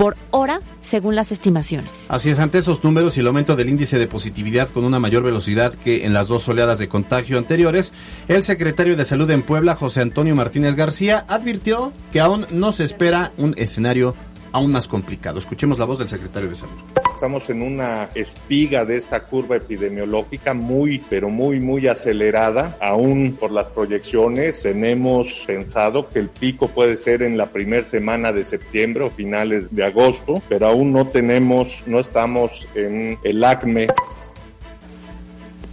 [0.00, 2.06] por hora, según las estimaciones.
[2.08, 5.22] Así es, ante esos números y el aumento del índice de positividad con una mayor
[5.22, 7.92] velocidad que en las dos oleadas de contagio anteriores,
[8.26, 12.84] el secretario de Salud en Puebla, José Antonio Martínez García, advirtió que aún no se
[12.84, 14.16] espera un escenario
[14.52, 15.38] aún más complicado.
[15.38, 16.74] Escuchemos la voz del secretario de Salud.
[17.14, 22.76] Estamos en una espiga de esta curva epidemiológica muy, pero muy, muy acelerada.
[22.80, 28.32] Aún por las proyecciones tenemos pensado que el pico puede ser en la primera semana
[28.32, 33.86] de septiembre o finales de agosto, pero aún no tenemos, no estamos en el acme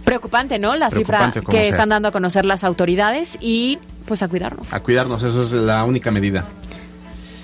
[0.08, 0.74] Preocupante, ¿no?
[0.74, 4.72] La cifra que están dando a conocer las autoridades y pues a cuidarnos.
[4.72, 6.48] A cuidarnos, eso es la única medida.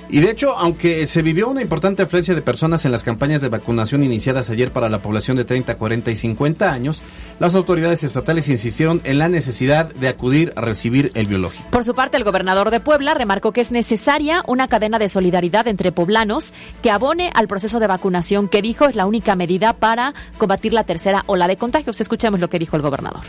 [0.09, 3.49] Y de hecho, aunque se vivió una importante afluencia de personas en las campañas de
[3.49, 7.03] vacunación iniciadas ayer para la población de 30, 40 y 50 años,
[7.40, 11.69] las autoridades estatales insistieron en la necesidad de acudir a recibir el biológico.
[11.71, 15.67] Por su parte, el gobernador de Puebla remarcó que es necesaria una cadena de solidaridad
[15.69, 20.14] entre poblanos que abone al proceso de vacunación que dijo es la única medida para
[20.38, 22.01] combatir la tercera ola de contagios.
[22.01, 23.23] Escuchemos lo que dijo el gobernador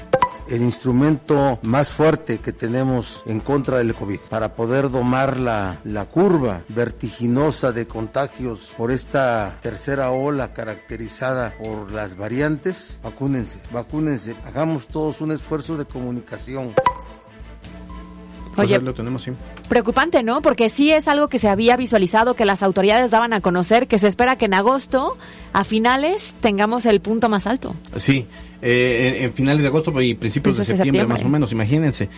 [0.47, 6.05] el instrumento más fuerte que tenemos en contra del COVID para poder domar la, la
[6.05, 14.87] curva vertiginosa de contagios por esta tercera ola caracterizada por las variantes, vacúnense, vacúnense, hagamos
[14.87, 16.73] todos un esfuerzo de comunicación.
[18.55, 19.31] Pues Oye, lo tenemos, sí.
[19.67, 20.41] Preocupante, ¿no?
[20.41, 23.99] Porque sí es algo que se había visualizado, que las autoridades daban a conocer, que
[23.99, 25.17] se espera que en agosto,
[25.51, 27.75] a finales, tengamos el punto más alto.
[27.97, 28.25] Sí,
[28.61, 32.09] eh, en, finales de agosto y principios de septiembre, más o menos, imagínense.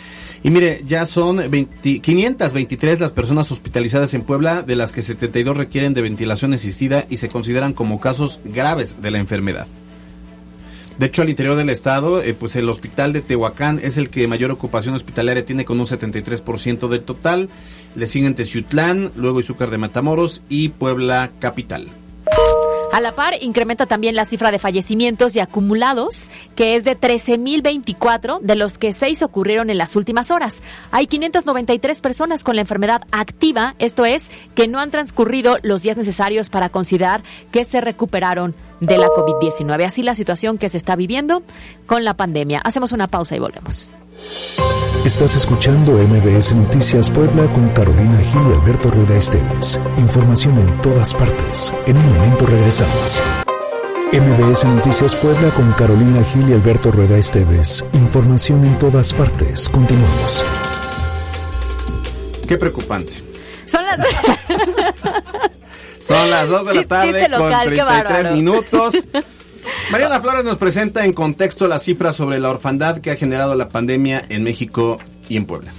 [0.44, 5.96] Y mire, ya son 523 las personas hospitalizadas en Puebla, de las que 72 requieren
[5.96, 9.68] de ventilación asistida y se consideran como casos graves de la enfermedad.
[10.98, 14.28] De hecho, al interior del estado, eh, pues el hospital de Tehuacán es el que
[14.28, 17.50] mayor ocupación hospitalaria tiene con un 73% del total.
[17.96, 21.90] Le siguen Teciutlán, luego Izúcar de Matamoros y Puebla Capital.
[22.98, 28.40] A la par, incrementa también la cifra de fallecimientos y acumulados, que es de 13.024,
[28.42, 30.64] de los que seis ocurrieron en las últimas horas.
[30.90, 35.96] Hay 593 personas con la enfermedad activa, esto es, que no han transcurrido los días
[35.96, 39.86] necesarios para considerar que se recuperaron de la COVID-19.
[39.86, 41.44] Así la situación que se está viviendo
[41.86, 42.62] con la pandemia.
[42.64, 43.92] Hacemos una pausa y volvemos.
[45.06, 49.80] Estás escuchando MBS Noticias Puebla con Carolina Gil y Alberto Rueda Esteves.
[49.98, 51.74] Información en todas partes.
[51.86, 53.24] En un momento regresamos.
[54.12, 57.86] MBS Noticias Puebla con Carolina Gil y Alberto Rueda Esteves.
[57.94, 59.70] Información en todas partes.
[59.70, 60.44] Continuamos.
[62.48, 63.14] Qué preocupante.
[63.66, 63.98] Son las
[66.08, 68.94] Son las 2 de la tarde con 33 minutos.
[69.92, 73.70] Mariana Flores nos presenta en contexto las cifras sobre la orfandad que ha generado la
[73.70, 74.98] pandemia en México
[75.30, 75.72] y en Puebla.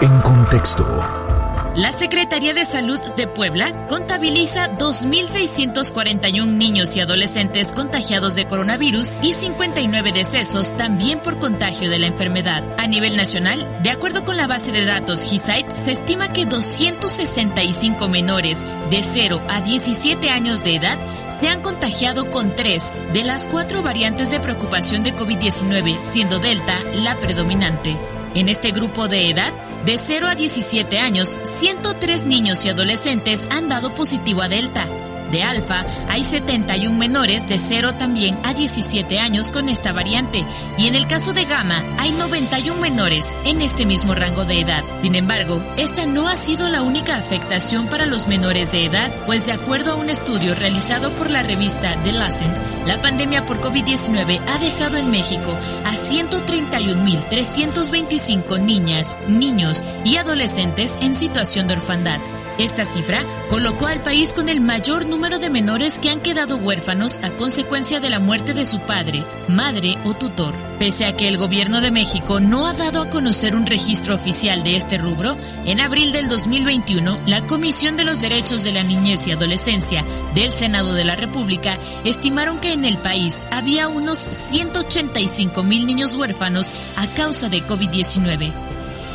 [0.00, 1.31] En contexto.
[1.76, 9.32] La Secretaría de Salud de Puebla contabiliza 2.641 niños y adolescentes contagiados de coronavirus y
[9.32, 12.62] 59 decesos también por contagio de la enfermedad.
[12.76, 18.06] A nivel nacional, de acuerdo con la base de datos GISAID, se estima que 265
[18.06, 20.98] menores de 0 a 17 años de edad
[21.40, 26.78] se han contagiado con tres de las cuatro variantes de preocupación de COVID-19, siendo Delta
[26.92, 27.96] la predominante.
[28.34, 29.52] En este grupo de edad,
[29.84, 34.86] de 0 a 17 años, 103 niños y adolescentes han dado positivo a Delta.
[35.32, 40.44] De alfa, hay 71 menores de 0 también a 17 años con esta variante
[40.76, 44.84] y en el caso de gamma hay 91 menores en este mismo rango de edad.
[45.00, 49.46] Sin embargo, esta no ha sido la única afectación para los menores de edad, pues
[49.46, 52.54] de acuerdo a un estudio realizado por la revista The Lancet,
[52.86, 61.16] la pandemia por COVID-19 ha dejado en México a 131.325 niñas, niños y adolescentes en
[61.16, 62.20] situación de orfandad.
[62.58, 67.18] Esta cifra colocó al país con el mayor número de menores que han quedado huérfanos
[67.22, 70.54] a consecuencia de la muerte de su padre, madre o tutor.
[70.78, 74.62] Pese a que el gobierno de México no ha dado a conocer un registro oficial
[74.62, 79.26] de este rubro, en abril del 2021, la Comisión de los Derechos de la Niñez
[79.26, 85.62] y Adolescencia del Senado de la República estimaron que en el país había unos 185
[85.62, 88.52] mil niños huérfanos a causa de COVID-19.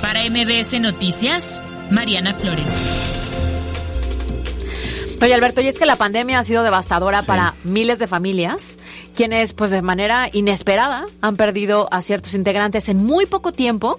[0.01, 2.81] Para MBS Noticias, Mariana Flores.
[5.19, 8.77] Oye Alberto, y es que la pandemia ha sido devastadora para miles de familias,
[9.15, 13.97] quienes pues de manera inesperada han perdido a ciertos integrantes en muy poco tiempo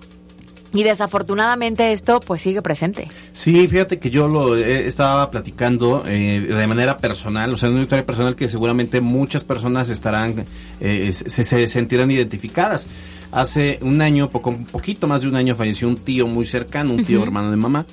[0.72, 3.08] y desafortunadamente esto pues sigue presente.
[3.32, 7.82] Sí, fíjate que yo lo eh, estaba platicando eh, de manera personal, o sea, una
[7.82, 10.44] historia personal que seguramente muchas personas estarán,
[10.80, 12.86] eh, se, se, sentirán identificadas.
[13.32, 16.94] Hace un año, poco, un poquito más de un año, falleció un tío muy cercano,
[16.94, 17.84] un tío hermano de mamá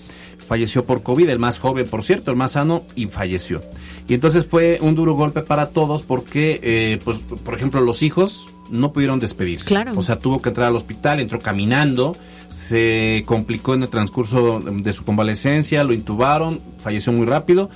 [0.47, 3.61] falleció por COVID, el más joven, por cierto, el más sano, y falleció.
[4.07, 8.47] Y entonces fue un duro golpe para todos porque, eh, pues, por ejemplo, los hijos
[8.69, 9.65] no pudieron despedirse.
[9.65, 9.93] Claro.
[9.95, 12.15] O sea, tuvo que entrar al hospital, entró caminando,
[12.49, 17.69] se complicó en el transcurso de su convalecencia, lo intubaron, falleció muy rápido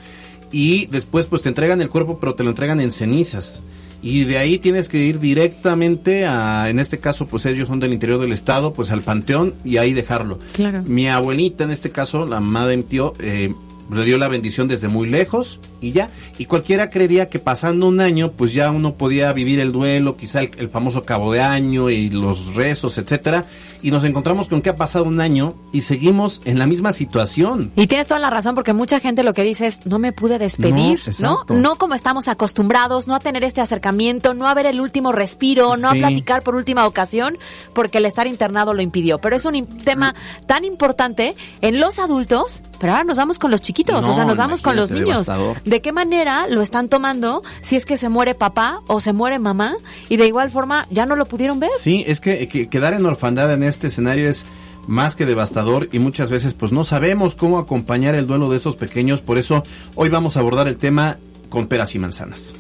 [0.51, 3.61] y después pues te entregan el cuerpo pero te lo entregan en cenizas
[4.01, 7.93] y de ahí tienes que ir directamente a, en este caso, pues ellos son del
[7.93, 10.39] interior del estado, pues al panteón y ahí dejarlo.
[10.53, 10.83] Claro.
[10.85, 13.53] Mi abuelita, en este caso, la mamá de mi tío, eh,
[13.91, 16.09] le dio la bendición desde muy lejos y ya.
[16.37, 20.41] Y cualquiera creería que pasando un año, pues ya uno podía vivir el duelo, quizá
[20.41, 23.45] el, el famoso cabo de año y los rezos, etcétera
[23.81, 27.71] y nos encontramos con que ha pasado un año y seguimos en la misma situación.
[27.75, 30.37] Y tienes toda la razón porque mucha gente lo que dice es no me pude
[30.37, 31.45] despedir, ¿no?
[31.47, 31.55] ¿no?
[31.55, 35.77] No como estamos acostumbrados, no a tener este acercamiento, no a ver el último respiro,
[35.77, 37.37] no a platicar por última ocasión
[37.73, 39.19] porque el estar internado lo impidió.
[39.19, 43.61] Pero es un tema tan importante en los adultos, pero ahora nos vamos con los
[43.61, 45.09] chiquitos, no, o sea, nos vamos con los niños.
[45.09, 45.61] Devastador.
[45.63, 49.39] ¿De qué manera lo están tomando si es que se muere papá o se muere
[49.39, 49.75] mamá
[50.07, 51.71] y de igual forma ya no lo pudieron ver?
[51.79, 54.45] Sí, es que, que quedar en orfandad en este escenario es
[54.87, 58.75] más que devastador y muchas veces pues no sabemos cómo acompañar el duelo de esos
[58.75, 59.63] pequeños, por eso
[59.95, 61.17] hoy vamos a abordar el tema
[61.49, 62.53] con peras y manzanas.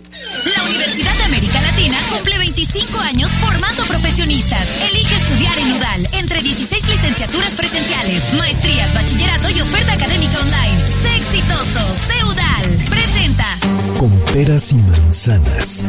[0.55, 4.81] La Universidad de América Latina cumple 25 años formando profesionistas.
[4.91, 9.48] Elige estudiar en UDAL entre 16 licenciaturas presenciales, maestrías, bachillerato
[14.33, 15.85] peras y manzanas.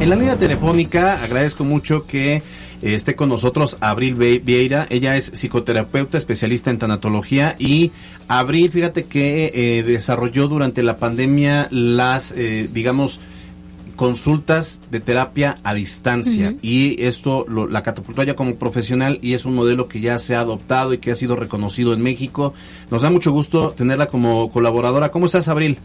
[0.00, 2.42] En la línea telefónica agradezco mucho que
[2.80, 4.86] esté con nosotros Abril Vieira.
[4.90, 7.92] Ella es psicoterapeuta especialista en tanatología y
[8.28, 13.20] Abril, fíjate que eh, desarrolló durante la pandemia las, eh, digamos,
[13.96, 16.58] consultas de terapia a distancia uh -huh.
[16.62, 20.34] y esto lo, la catapultó ya como profesional y es un modelo que ya se
[20.34, 22.54] ha adoptado y que ha sido reconocido en México.
[22.90, 25.10] Nos da mucho gusto tenerla como colaboradora.
[25.10, 25.78] ¿Cómo estás, Abril?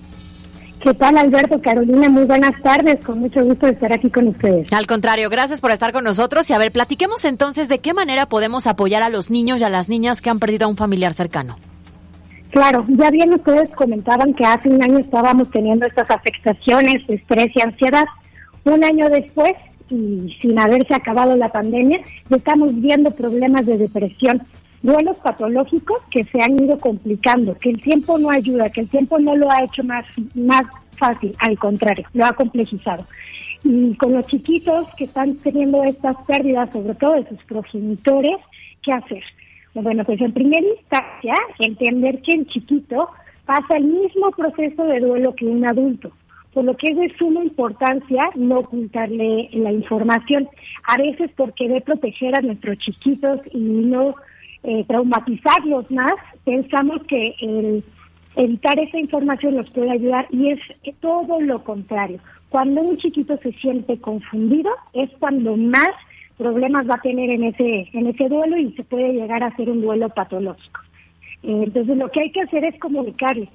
[0.82, 1.62] ¿Qué tal, Alberto?
[1.62, 3.04] Carolina, muy buenas tardes.
[3.06, 4.72] Con mucho gusto de estar aquí con ustedes.
[4.72, 6.50] Al contrario, gracias por estar con nosotros.
[6.50, 9.70] Y a ver, platiquemos entonces de qué manera podemos apoyar a los niños y a
[9.70, 11.58] las niñas que han perdido a un familiar cercano.
[12.52, 17.62] Claro, ya bien ustedes comentaban que hace un año estábamos teniendo estas afectaciones, estrés y
[17.62, 18.06] ansiedad.
[18.64, 19.54] Un año después,
[19.90, 24.42] y sin haberse acabado la pandemia, estamos viendo problemas de depresión,
[24.82, 29.20] duelos patológicos que se han ido complicando, que el tiempo no ayuda, que el tiempo
[29.20, 30.64] no lo ha hecho más, más
[30.98, 33.06] fácil, al contrario, lo ha complejizado.
[33.64, 38.38] Y con los chiquitos que están teniendo estas pérdidas, sobre todo de sus progenitores,
[38.82, 39.24] ¿qué hacer?
[39.74, 43.10] Bueno, pues en primera instancia, entender que el chiquito
[43.46, 46.12] pasa el mismo proceso de duelo que un adulto,
[46.54, 50.48] por lo que es de suma importancia no ocultarle la información,
[50.88, 54.16] a veces por querer proteger a nuestros chiquitos y no
[54.64, 57.84] eh, traumatizarlos más, pensamos que el
[58.36, 60.60] evitar esa información nos puede ayudar y es
[61.00, 62.20] todo lo contrario.
[62.50, 65.90] Cuando un chiquito se siente confundido es cuando más
[66.38, 69.70] problemas va a tener en ese en ese duelo y se puede llegar a ser
[69.70, 70.82] un duelo patológico.
[71.44, 73.50] Eh, entonces lo que hay que hacer es comunicarle.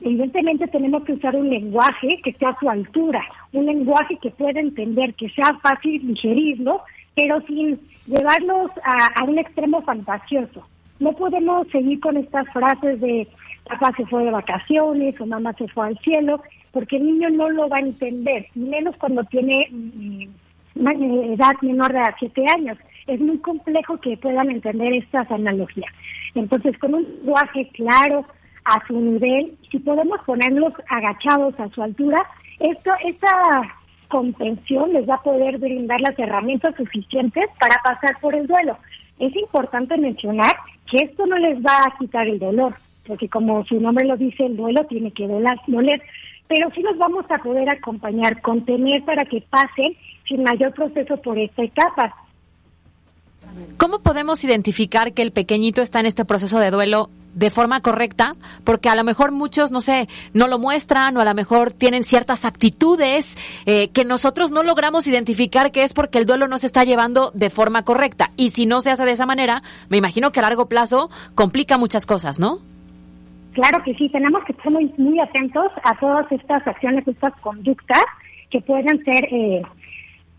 [0.00, 4.58] Evidentemente tenemos que usar un lenguaje que esté a su altura, un lenguaje que pueda
[4.58, 6.82] entender, que sea fácil digerirlo,
[7.20, 10.66] pero sin llevarlos a, un extremo fantasioso.
[11.00, 13.28] No podemos seguir con estas frases de
[13.68, 16.42] papá se fue de vacaciones o mamá se fue al cielo,
[16.72, 20.22] porque el niño no lo va a entender, menos cuando tiene mm,
[21.34, 22.78] edad menor de 7 años.
[23.06, 25.92] Es muy complejo que puedan entender estas analogías.
[26.34, 28.24] Entonces, con un lenguaje claro
[28.64, 32.22] a su nivel, si podemos ponerlos agachados a su altura,
[32.60, 33.79] esto, esta
[34.10, 38.76] comprensión les va a poder brindar las herramientas suficientes para pasar por el duelo.
[39.18, 40.54] Es importante mencionar
[40.90, 42.74] que esto no les va a quitar el dolor,
[43.06, 46.02] porque como su nombre lo dice, el duelo tiene que doler
[46.50, 49.96] pero sí los vamos a poder acompañar, contener para que pasen
[50.26, 52.12] sin mayor proceso por esta etapa.
[53.76, 58.34] ¿Cómo podemos identificar que el pequeñito está en este proceso de duelo de forma correcta?
[58.64, 62.04] Porque a lo mejor muchos, no sé, no lo muestran o a lo mejor tienen
[62.04, 66.66] ciertas actitudes eh, que nosotros no logramos identificar que es porque el duelo no se
[66.66, 68.30] está llevando de forma correcta.
[68.36, 71.78] Y si no se hace de esa manera, me imagino que a largo plazo complica
[71.78, 72.58] muchas cosas, ¿no?
[73.52, 78.04] Claro que sí, tenemos que estar muy, muy atentos a todas estas acciones, estas conductas
[78.48, 79.62] que pueden ser eh,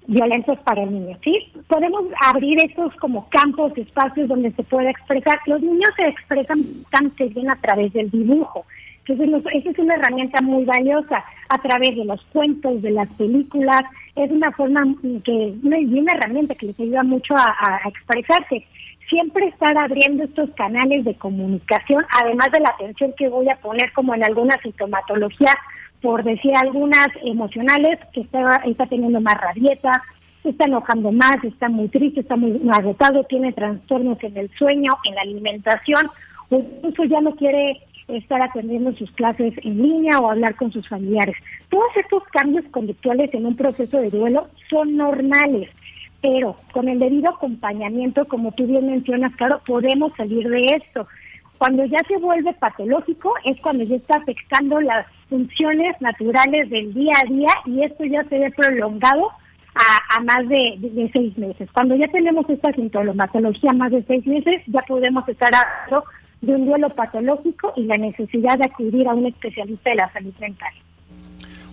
[0.07, 1.51] violentos para el niño, ¿sí?
[1.67, 5.39] Podemos abrir estos como campos, espacios donde se puede expresar.
[5.45, 8.65] Los niños se expresan bastante bien a través del dibujo.
[9.05, 13.83] Entonces, esa es una herramienta muy valiosa a través de los cuentos, de las películas.
[14.15, 14.83] Es una forma
[15.23, 18.65] que, una, una herramienta que les ayuda mucho a, a expresarse.
[19.09, 23.91] Siempre estar abriendo estos canales de comunicación, además de la atención que voy a poner
[23.91, 25.53] como en alguna sintomatología
[26.01, 30.01] por decir algunas emocionales, que está, está teniendo más rabieta,
[30.43, 35.15] está enojando más, está muy triste, está muy agotado, tiene trastornos en el sueño, en
[35.15, 36.07] la alimentación,
[36.49, 40.87] o incluso ya no quiere estar atendiendo sus clases en línea o hablar con sus
[40.87, 41.35] familiares.
[41.69, 45.69] Todos estos cambios conductuales en un proceso de duelo son normales,
[46.21, 51.07] pero con el debido acompañamiento, como tú bien mencionas, claro, podemos salir de esto.
[51.61, 57.13] Cuando ya se vuelve patológico es cuando ya está afectando las funciones naturales del día
[57.23, 59.27] a día y esto ya se ve prolongado
[59.75, 61.69] a, más de, seis meses.
[61.71, 66.09] Cuando ya tenemos esta sintomatología más de seis meses, ya podemos estar hablando
[66.41, 70.33] de un duelo patológico y la necesidad de acudir a un especialista de la salud
[70.39, 70.73] mental.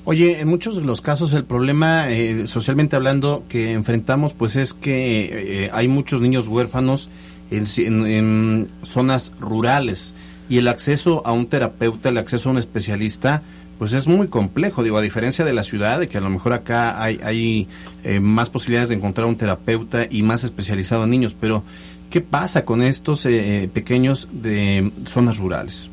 [0.05, 4.75] Oye, en muchos de los casos el problema, eh, socialmente hablando, que enfrentamos, pues es
[4.75, 7.09] que eh, hay muchos niños huérfanos
[7.51, 10.15] en, zonas rurales
[10.49, 13.43] y el acceso a un terapeuta, el acceso a un especialista,
[13.79, 16.53] pues es muy complejo, digo, a diferencia de la ciudad, de que a lo mejor
[16.53, 17.69] acá hay, hay
[18.03, 21.63] eh, más posibilidades de encontrar un terapeuta y más especializado en niños, pero
[22.11, 25.91] ¿qué pasa con estos eh, eh, pequeños de zonas rurales?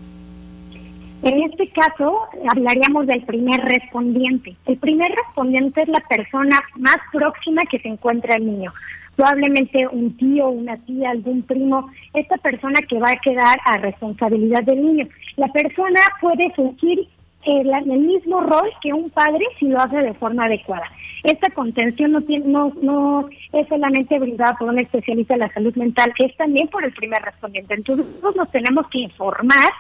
[1.22, 4.56] En este caso, hablaríamos del primer respondiente.
[4.68, 8.72] El primer respondiente es la persona más próxima que se encuentra el niño
[9.16, 14.64] probablemente un tío, una tía, algún primo, esta persona que va a quedar a responsabilidad
[14.64, 15.08] del niño.
[15.38, 17.08] La persona puede fungir
[17.46, 20.86] el, el mismo rol que un padre si lo hace de forma adecuada.
[21.24, 25.76] Esta contención no, tiene, no, no es solamente brindada por un especialista de la salud
[25.76, 27.74] mental, es también por el primer respondiente.
[27.74, 29.72] Entonces, nosotros nos tenemos que informar,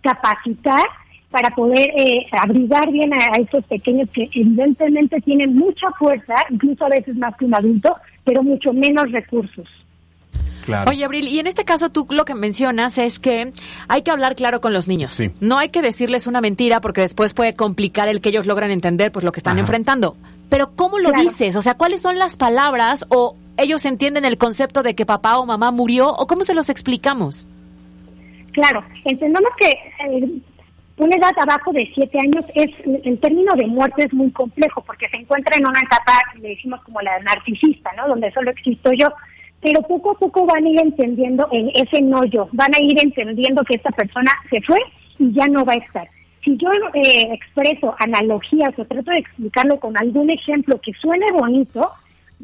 [0.00, 0.84] capacitar
[1.30, 6.84] para poder eh, abrigar bien a, a, estos pequeños que evidentemente tienen mucha fuerza, incluso
[6.84, 9.68] a veces más que un adulto, pero mucho menos recursos.
[10.64, 10.90] Claro.
[10.90, 13.52] Oye, Abril, y en este caso tú lo que mencionas es que
[13.88, 15.14] hay que hablar claro con los niños.
[15.14, 15.30] Sí.
[15.40, 19.10] No hay que decirles una mentira porque después puede complicar el que ellos logran entender
[19.10, 20.16] pues lo que están enfrentando.
[20.50, 21.56] Pero ¿cómo lo dices?
[21.56, 25.46] O sea, ¿cuáles son las palabras o ellos entienden el concepto de que papá o
[25.46, 27.46] mamá murió o cómo se los explicamos?
[28.52, 30.40] Claro, entendamos que eh,
[30.98, 32.70] una edad abajo de siete años es
[33.04, 36.82] el término de muerte es muy complejo porque se encuentra en una etapa le decimos
[36.82, 39.08] como la narcisista no donde solo existo yo.
[39.60, 42.96] Pero poco a poco van a ir entendiendo en ese no yo van a ir
[43.02, 44.78] entendiendo que esta persona se fue
[45.18, 46.08] y ya no va a estar.
[46.44, 51.90] Si yo eh, expreso analogías o trato de explicarlo con algún ejemplo que suene bonito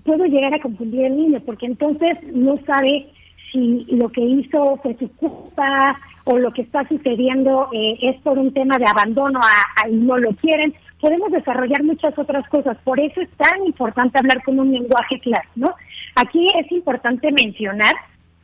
[0.05, 3.07] puedo llegar a confundir al niño porque entonces no sabe
[3.53, 8.39] si lo que hizo fue su culpa o lo que está sucediendo eh, es por
[8.39, 12.79] un tema de abandono a, no lo quieren, podemos desarrollar muchas otras cosas.
[12.83, 15.77] Por eso es tan importante hablar con un lenguaje claro.
[16.17, 17.95] Aquí es importante mencionar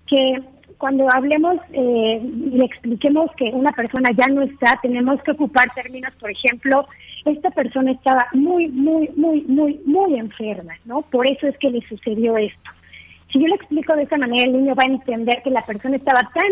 [0.07, 0.43] que
[0.77, 2.23] cuando hablemos eh,
[2.53, 6.87] y expliquemos que una persona ya no está, tenemos que ocupar términos, por ejemplo,
[7.25, 11.03] esta persona estaba muy, muy, muy, muy, muy enferma, ¿no?
[11.03, 12.71] Por eso es que le sucedió esto.
[13.31, 15.97] Si yo le explico de esa manera, el niño va a entender que la persona
[15.97, 16.51] estaba tan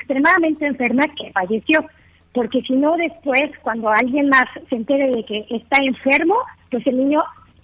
[0.00, 1.84] extremadamente enferma que falleció.
[2.32, 6.36] Porque si no, después, cuando alguien más se entere de que está enfermo,
[6.70, 7.18] pues el niño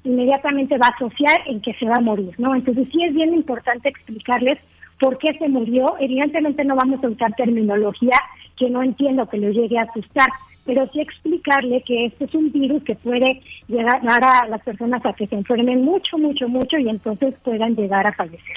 [0.05, 2.55] inmediatamente va a asociar en que se va a morir, ¿no?
[2.55, 4.59] Entonces sí es bien importante explicarles
[4.99, 5.97] por qué se murió.
[6.01, 8.18] Evidentemente no vamos a usar terminología
[8.57, 10.28] que no entiendo que lo llegue a asustar,
[10.64, 15.12] pero sí explicarle que este es un virus que puede llegar a las personas a
[15.12, 18.57] que se enfermen mucho, mucho, mucho y entonces puedan llegar a fallecer.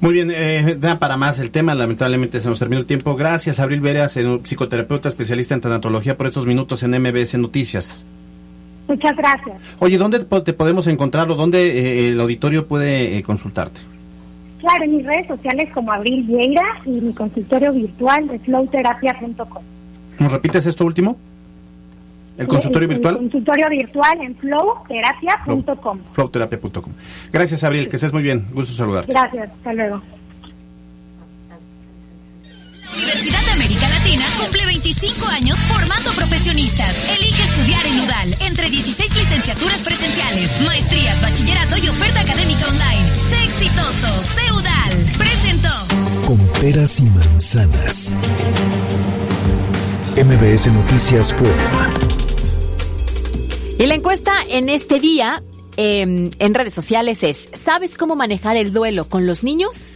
[0.00, 3.16] Muy bien, eh, da para más el tema, lamentablemente se nos terminó el tiempo.
[3.16, 8.06] Gracias, Abril Veras, psicoterapeuta especialista en tanatología, por estos minutos en MBS Noticias.
[8.88, 9.56] Muchas gracias.
[9.78, 13.78] Oye, ¿dónde te podemos encontrar o dónde eh, el auditorio puede eh, consultarte?
[14.58, 19.62] Claro, en mis redes sociales como Abril Vieira y mi consultorio virtual de flowterapia.com.
[20.18, 21.18] ¿Nos repites esto último?
[22.40, 23.14] ¿El consultorio virtual?
[23.16, 25.98] El consultorio virtual en flowterapia.com.
[26.12, 26.92] Flowterapia.com.
[27.30, 28.46] Gracias, Abril, que estés muy bien.
[28.54, 29.12] Gusto saludarte.
[29.12, 30.00] Gracias, hasta luego.
[32.90, 37.18] La Universidad de América Latina cumple 25 años formando profesionistas.
[37.20, 43.08] Elige estudiar en UDAL entre 16 licenciaturas presenciales, maestrías, bachillerato y oferta académica online.
[43.20, 45.18] Sé exitoso, sé UDAL.
[45.18, 46.26] Presentó.
[46.26, 48.14] Con peras y manzanas.
[50.16, 52.19] MBS Noticias Puebla.
[53.80, 55.42] Y la encuesta en este día
[55.78, 59.94] em, en redes sociales es, ¿sabes cómo manejar el duelo con los niños?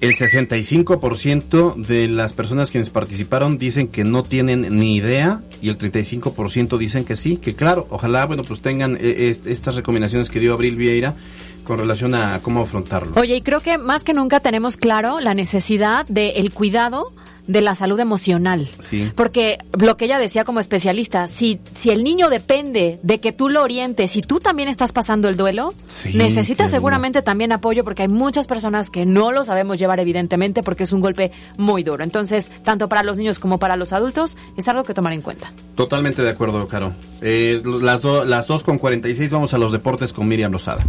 [0.00, 5.76] El 65% de las personas quienes participaron dicen que no tienen ni idea y el
[5.76, 10.52] 35% dicen que sí, que claro, ojalá, bueno, pues tengan eh, estas recomendaciones que dio
[10.54, 11.16] Abril Vieira
[11.64, 13.20] con relación a cómo afrontarlo.
[13.20, 17.12] Oye, y creo que más que nunca tenemos claro la necesidad del cuidado
[17.46, 18.68] de la salud emocional.
[18.80, 19.10] Sí.
[19.14, 23.48] Porque lo que ella decía como especialista, si, si el niño depende de que tú
[23.48, 25.74] lo orientes y tú también estás pasando el duelo,
[26.12, 30.84] necesita seguramente también apoyo porque hay muchas personas que no lo sabemos llevar evidentemente porque
[30.84, 32.04] es un golpe muy duro.
[32.04, 35.52] Entonces, tanto para los niños como para los adultos, es algo que tomar en cuenta.
[35.74, 36.92] Totalmente de acuerdo, Caro.
[37.20, 40.84] Eh, las, las 2 con 46 vamos a los deportes con Miriam Lozada.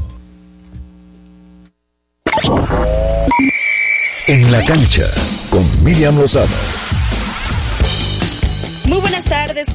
[4.28, 5.06] En la cancha
[5.56, 6.85] con Miriam Lozada.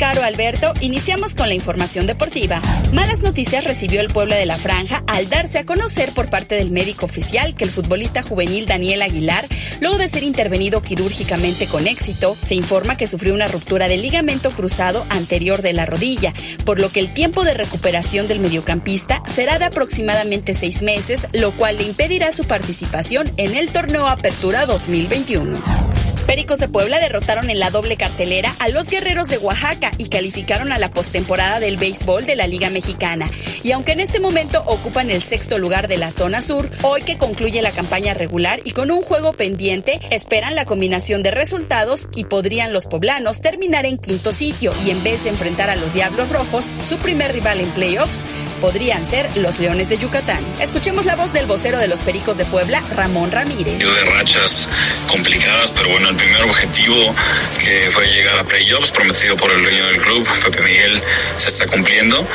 [0.00, 0.72] Caro Alberto.
[0.80, 2.62] Iniciamos con la información deportiva.
[2.90, 6.70] Malas noticias recibió el pueblo de la Franja al darse a conocer por parte del
[6.70, 9.44] médico oficial que el futbolista juvenil Daniel Aguilar,
[9.78, 14.52] luego de ser intervenido quirúrgicamente con éxito, se informa que sufrió una ruptura del ligamento
[14.52, 16.32] cruzado anterior de la rodilla,
[16.64, 21.54] por lo que el tiempo de recuperación del mediocampista será de aproximadamente seis meses, lo
[21.58, 26.09] cual le impedirá su participación en el torneo Apertura 2021.
[26.30, 30.70] Pericos de Puebla derrotaron en la doble cartelera a los guerreros de Oaxaca y calificaron
[30.70, 33.28] a la postemporada del béisbol de la Liga Mexicana.
[33.64, 37.18] Y aunque en este momento ocupan el sexto lugar de la zona sur, hoy que
[37.18, 42.22] concluye la campaña regular y con un juego pendiente, esperan la combinación de resultados y
[42.22, 46.30] podrían los poblanos terminar en quinto sitio y en vez de enfrentar a los Diablos
[46.30, 48.24] Rojos, su primer rival en playoffs,
[48.60, 50.38] podrían ser los Leones de Yucatán.
[50.60, 53.78] Escuchemos la voz del vocero de los Pericos de Puebla, Ramón Ramírez.
[53.78, 54.68] De rachas
[55.08, 57.14] complicadas, pero bueno, primer objetivo
[57.62, 61.02] que fue llegar a playoffs, prometido por el dueño del club, Pepe Miguel,
[61.38, 62.26] se está cumpliendo.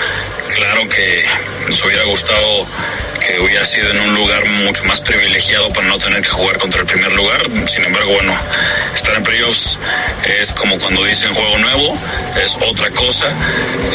[0.55, 1.25] Claro que
[1.67, 2.65] nos hubiera gustado
[3.25, 6.81] que hubiera sido en un lugar mucho más privilegiado para no tener que jugar contra
[6.81, 7.41] el primer lugar.
[7.67, 8.33] Sin embargo, bueno,
[8.93, 9.77] estar en playoffs
[10.39, 11.97] es como cuando dicen juego nuevo,
[12.43, 13.27] es otra cosa.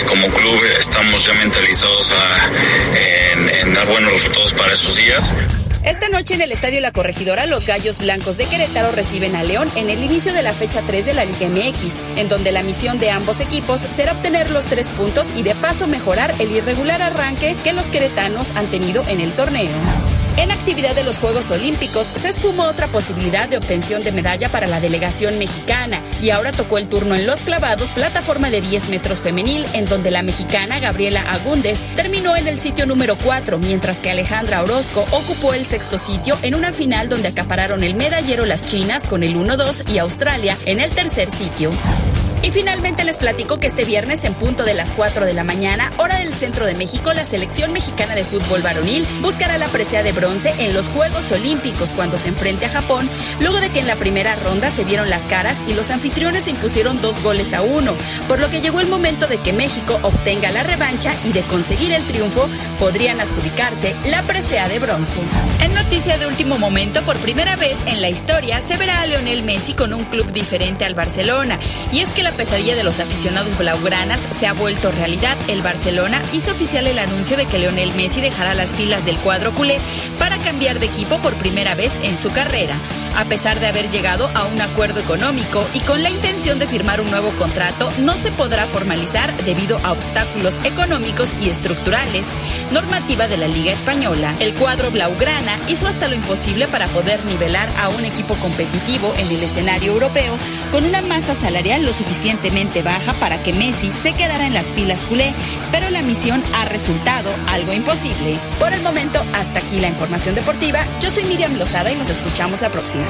[0.06, 2.12] Como club estamos ya mentalizados
[2.94, 5.34] en dar buenos resultados para esos días.
[5.84, 9.66] Esta noche en el Estadio La Corregidora, los Gallos Blancos de Querétaro reciben a León
[9.76, 12.98] en el inicio de la fecha 3 de la Liga MX, en donde la misión
[12.98, 17.56] de ambos equipos será obtener los tres puntos y de paso mejorar el irregular arranque
[17.64, 19.70] que los queretanos han tenido en el torneo.
[20.36, 24.66] En actividad de los Juegos Olímpicos se esfumó otra posibilidad de obtención de medalla para
[24.66, 29.20] la delegación mexicana y ahora tocó el turno en los clavados, plataforma de 10 metros
[29.20, 34.10] femenil, en donde la mexicana Gabriela Agúndez terminó en el sitio número 4, mientras que
[34.10, 39.06] Alejandra Orozco ocupó el sexto sitio en una final donde acapararon el medallero las chinas
[39.06, 41.72] con el 1-2 y Australia en el tercer sitio.
[42.42, 45.92] Y finalmente les platico que este viernes en punto de las 4 de la mañana,
[45.98, 50.12] hora del centro de México, la selección mexicana de fútbol varonil buscará la presea de
[50.12, 53.08] bronce en los Juegos Olímpicos cuando se enfrente a Japón,
[53.40, 57.02] luego de que en la primera ronda se vieron las caras y los anfitriones impusieron
[57.02, 57.94] dos goles a uno,
[58.26, 61.92] por lo que llegó el momento de que México obtenga la revancha y de conseguir
[61.92, 65.18] el triunfo podrían adjudicarse la presea de bronce.
[65.62, 69.42] En noticia de último momento, por primera vez en la historia se verá a Leonel
[69.42, 71.58] Messi con un club diferente al Barcelona,
[71.92, 75.36] y es que la pesadilla de los aficionados blaugranas se ha vuelto realidad.
[75.48, 79.54] El Barcelona hizo oficial el anuncio de que Leonel Messi dejará las filas del cuadro
[79.54, 79.78] culé
[80.18, 82.74] para cambiar de equipo por primera vez en su carrera.
[83.16, 87.00] A pesar de haber llegado a un acuerdo económico y con la intención de firmar
[87.00, 92.26] un nuevo contrato, no se podrá formalizar debido a obstáculos económicos y estructurales.
[92.70, 94.34] Normativa de la Liga Española.
[94.38, 99.26] El cuadro blaugrana hizo hasta lo imposible para poder nivelar a un equipo competitivo en
[99.28, 100.36] el escenario europeo
[100.70, 105.04] con una masa salarial lo suficientemente baja para que Messi se quedara en las filas
[105.04, 105.32] culé,
[105.72, 108.38] pero la misión ha resultado algo imposible.
[108.58, 110.84] Por el momento, hasta aquí la información deportiva.
[111.00, 113.06] Yo soy Miriam Lozada y nos escuchamos la próxima.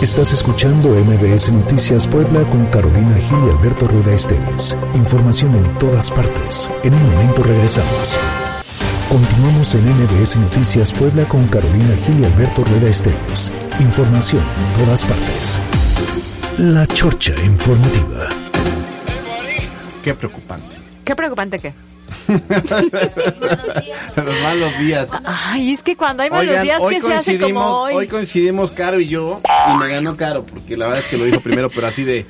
[0.00, 4.76] Estás escuchando MBS Noticias Puebla con Carolina Gil y Alberto Rueda Esteves.
[4.94, 6.70] Información en todas partes.
[6.84, 8.16] En un momento regresamos.
[9.08, 13.52] Continuamos en MBS Noticias Puebla con Carolina Gil y Alberto Rueda Esteves.
[13.80, 15.58] Información en todas partes.
[16.58, 18.28] La Chorcha Informativa.
[20.02, 20.76] Qué preocupante.
[21.04, 21.74] ¿Qué preocupante qué?
[24.16, 25.10] Los malos días.
[25.24, 27.94] Ay, es que cuando hay malos Oigan, días, hoy ¿qué se hace como coincidimos, hoy?
[27.94, 31.26] hoy coincidimos Caro y yo y me ganó Caro porque la verdad es que lo
[31.26, 32.24] dijo primero, pero así de,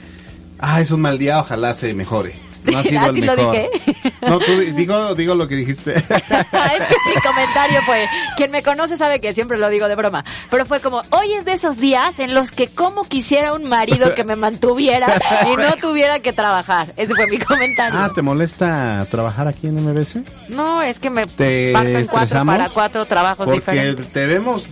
[0.58, 2.34] ah, es un mal día, ojalá se mejore.
[2.70, 3.52] No ha sido el Así lo mejor.
[3.52, 4.12] dije.
[4.22, 5.94] No, tú di- digo, digo lo que dijiste.
[5.98, 8.06] es que mi comentario fue,
[8.36, 11.44] quien me conoce sabe que siempre lo digo de broma, pero fue como, hoy es
[11.44, 15.20] de esos días en los que como quisiera un marido que me mantuviera
[15.52, 16.88] y no tuviera que trabajar.
[16.96, 17.98] Ese fue mi comentario.
[17.98, 20.18] ah, ¿te molesta trabajar aquí en MBS?
[20.48, 24.08] No, es que me ¿Te parto en cuatro para cuatro trabajos Porque diferentes.
[24.08, 24.66] te vemos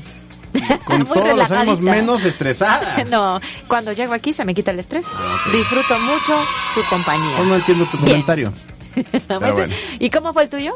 [0.84, 1.82] con todos los ánimos relajadita.
[1.90, 3.04] menos estresada.
[3.10, 5.06] No, cuando llego aquí se me quita el estrés.
[5.52, 6.34] Disfruto mucho
[6.74, 7.38] su compañía.
[7.46, 8.52] No entiendo tu comentario.
[9.28, 9.74] Pero bueno.
[9.98, 10.72] ¿Y cómo fue el tuyo?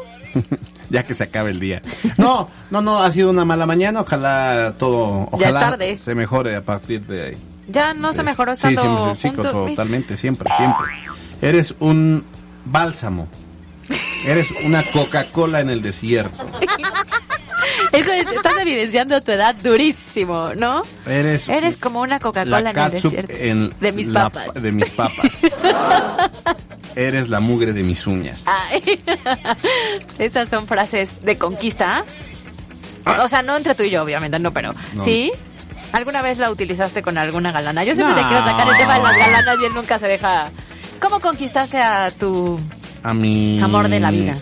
[0.89, 1.81] ya que se acabe el día.
[2.17, 4.01] No, no, no, ha sido una mala mañana.
[4.01, 5.97] Ojalá todo, Ya es tarde.
[5.97, 7.37] se mejore a partir de ahí.
[7.67, 9.51] Ya no se mejoró estando sí, sí, juntos.
[9.51, 10.87] totalmente, siempre, siempre.
[11.41, 12.25] Eres un
[12.65, 13.27] bálsamo.
[14.25, 16.45] Eres una Coca-Cola en el desierto.
[17.91, 20.83] Eso es, estás evidenciando tu edad durísimo, ¿no?
[21.07, 23.33] Eres Eres como una Coca-Cola la en el desierto.
[23.37, 24.61] en de mis la- papas.
[24.61, 25.39] de mis papas.
[26.95, 28.43] Eres la mugre de mis uñas.
[28.45, 28.99] Ay,
[30.19, 32.03] Esas son frases de conquista.
[33.23, 35.03] O sea, no entre tú y yo, obviamente, no, pero No.
[35.05, 35.31] ¿sí?
[35.91, 37.83] ¿Alguna vez la utilizaste con alguna galana?
[37.83, 38.21] Yo siempre No.
[38.21, 40.49] te quiero sacar el tema de las galanas y él nunca se deja.
[41.01, 42.59] ¿Cómo conquistaste a tu
[43.03, 44.35] A mi amor de la vida?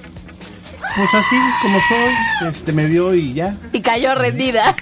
[0.96, 3.58] Pues así como soy, este me vio y ya.
[3.72, 4.76] Y cayó rendida.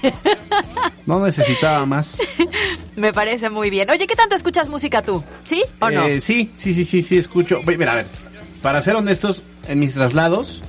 [1.05, 2.17] No necesitaba más.
[2.95, 3.89] Me parece muy bien.
[3.89, 5.23] Oye, ¿qué tanto escuchas música tú?
[5.43, 6.05] ¿Sí o no?
[6.05, 7.61] Eh, sí, sí, sí, sí, sí, escucho.
[7.65, 8.07] Mira, a ver,
[8.61, 10.61] para ser honestos, en mis traslados,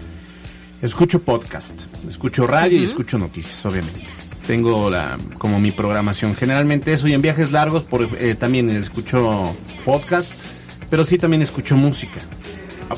[0.83, 4.01] escucho podcast, escucho radio y escucho noticias, obviamente.
[4.47, 6.35] Tengo la, como mi programación.
[6.35, 10.33] Generalmente eso y en viajes largos por, eh, también escucho podcast,
[10.91, 12.21] pero sí también escucho música.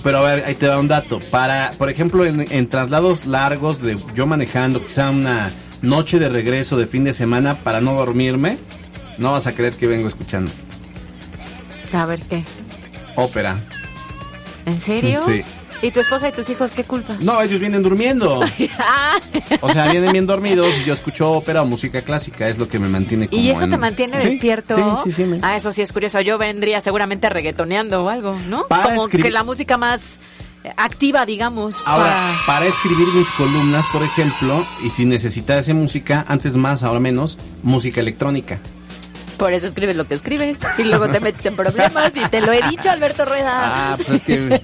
[0.02, 1.20] Pero a ver, ahí te da un dato.
[1.30, 5.50] Para, por ejemplo, en, en traslados largos de yo manejando, quizá una
[5.82, 8.58] noche de regreso de fin de semana para no dormirme,
[9.18, 10.50] no vas a creer que vengo escuchando.
[11.92, 12.44] A ver, ¿qué?
[13.16, 13.58] Ópera.
[14.66, 15.22] ¿En serio?
[15.24, 15.42] Sí.
[15.80, 17.16] ¿Y tu esposa y tus hijos qué culpa?
[17.20, 18.40] No, ellos vienen durmiendo.
[18.80, 19.18] Ah,
[19.60, 22.48] O sea, vienen bien dormidos y yo escucho ópera o música clásica.
[22.48, 24.76] Es lo que me mantiene como ¿Y eso en- te mantiene Sí, despierto?
[25.04, 25.24] Sí, sí, sí.
[25.24, 26.20] me- Ah, eso sí es curioso.
[26.20, 28.66] Yo vendría seguramente reggaetoneando o algo, ¿no?
[28.66, 30.18] Para Como escribir- que la música más
[30.64, 31.76] eh, activa, digamos.
[31.84, 37.38] Ahora, para escribir mis columnas, por ejemplo, y si necesitase música, antes más, ahora menos,
[37.62, 38.58] música electrónica.
[39.38, 40.58] Por eso escribes lo que escribes.
[40.76, 42.12] Y luego te metes en problemas.
[42.14, 43.92] Y te lo he dicho, Alberto Rueda.
[43.92, 44.60] Ah, pues es que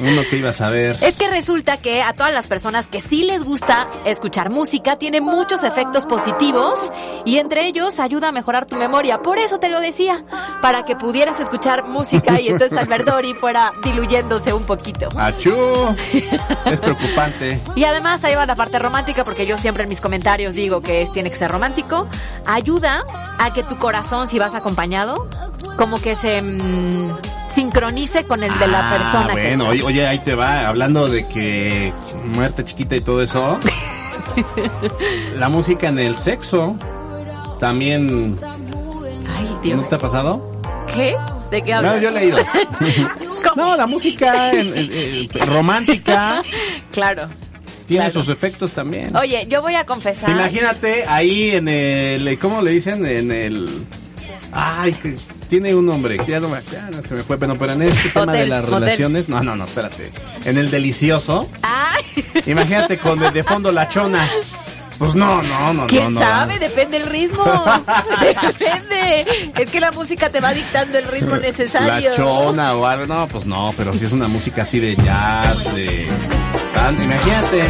[0.00, 0.96] uno que iba a saber.
[1.00, 5.20] Es que resulta que a todas las personas que sí les gusta escuchar música tiene
[5.20, 6.92] muchos efectos positivos
[7.24, 9.20] y entre ellos ayuda a mejorar tu memoria.
[9.20, 10.24] Por eso te lo decía,
[10.62, 15.08] para que pudieras escuchar música y entonces Albertori fuera diluyéndose un poquito.
[15.16, 15.54] ¡Achú!
[16.64, 17.60] Es preocupante.
[17.74, 21.02] Y además ahí va la parte romántica porque yo siempre en mis comentarios digo que
[21.02, 22.08] es tiene que ser romántico.
[22.46, 23.04] Ayuda
[23.38, 25.28] a que tu corazón, si vas acompañado,
[25.76, 27.16] como que se mm,
[27.50, 29.86] sincronice con el de la Ah, persona que bueno, estás.
[29.88, 31.92] oye, ahí te va, hablando de que
[32.34, 33.58] muerte chiquita y todo eso.
[35.38, 36.76] la música en el sexo
[37.58, 38.38] también.
[39.36, 39.88] Ay, ¿No Dios.
[39.88, 40.52] te ha pasado?
[40.94, 41.16] ¿Qué?
[41.50, 42.00] ¿De qué No, hablas?
[42.02, 42.38] yo he leído.
[43.56, 46.40] no, la música en- en- en- romántica
[46.92, 47.28] Claro.
[47.86, 48.20] Tiene Claro.
[48.20, 49.14] sus efectos también.
[49.16, 50.30] Oye, yo voy a confesar.
[50.30, 53.04] Imagínate ahí en el, ¿cómo le dicen?
[53.06, 53.68] En el,
[54.52, 55.14] ay, que
[55.48, 57.82] tiene un nombre, que ya no, me, ya no se me fue, pero, pero en
[57.82, 58.74] este tema de las hotel.
[58.80, 60.10] relaciones, no, no, no, espérate,
[60.44, 62.04] en el delicioso, Ay,
[62.46, 64.28] imagínate con de, de fondo la chona,
[64.98, 66.20] pues no, no, no, ¿Quién no, no.
[66.20, 66.58] sabe?
[66.58, 67.44] Depende el ritmo.
[68.42, 69.52] Depende.
[69.56, 72.10] Es que la música te va dictando el ritmo necesario.
[72.10, 75.74] La chona o algo, no, pues no, pero si es una música así de jazz,
[75.74, 76.08] de...
[76.76, 77.62] imagínate.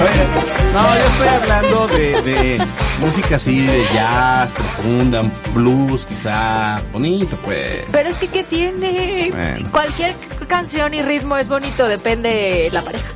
[0.00, 0.26] Oye,
[0.72, 2.66] No, yo estoy hablando de, de
[3.00, 5.22] música así, de jazz, profunda,
[5.54, 6.80] blues, quizá.
[6.92, 7.84] Bonito, pues.
[7.90, 9.30] Pero es que, ¿qué tiene?
[9.32, 9.70] Bueno.
[9.70, 10.14] Cualquier
[10.46, 13.06] canción y ritmo es bonito, depende la pareja.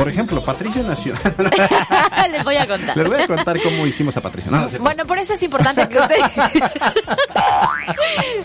[0.00, 1.20] Por ejemplo, Patricia Nacional.
[2.32, 2.96] Les voy a contar.
[2.96, 4.50] Les voy a contar cómo hicimos a Patricia.
[4.50, 4.78] No, no sé.
[4.78, 6.16] Bueno, por eso es importante que usted.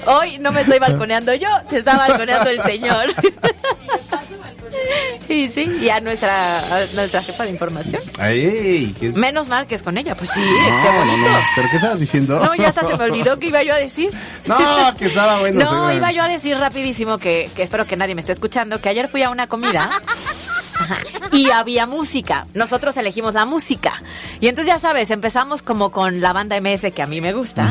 [0.06, 3.14] Hoy no me estoy balconeando yo, se está balconeando el señor.
[5.28, 8.02] Y sí, y a nuestra, a nuestra jefa de información.
[8.20, 11.18] Ay, ¿qué- Menos mal que es con ella, pues sí, No, bonito.
[11.18, 11.40] no.
[11.56, 12.40] ¿Pero qué estabas diciendo?
[12.40, 14.12] No, ya hasta se me olvidó que iba yo a decir.
[14.46, 15.64] No, que estaba bueno.
[15.64, 18.90] No, iba yo a decir rapidísimo que, que espero que nadie me esté escuchando, que
[18.90, 19.90] ayer fui a una comida
[20.92, 20.98] ajá,
[21.32, 22.48] y había música.
[22.54, 24.02] Nosotros elegimos la música.
[24.40, 27.70] Y entonces ya sabes, empezamos como con la banda MS que a mí me gusta.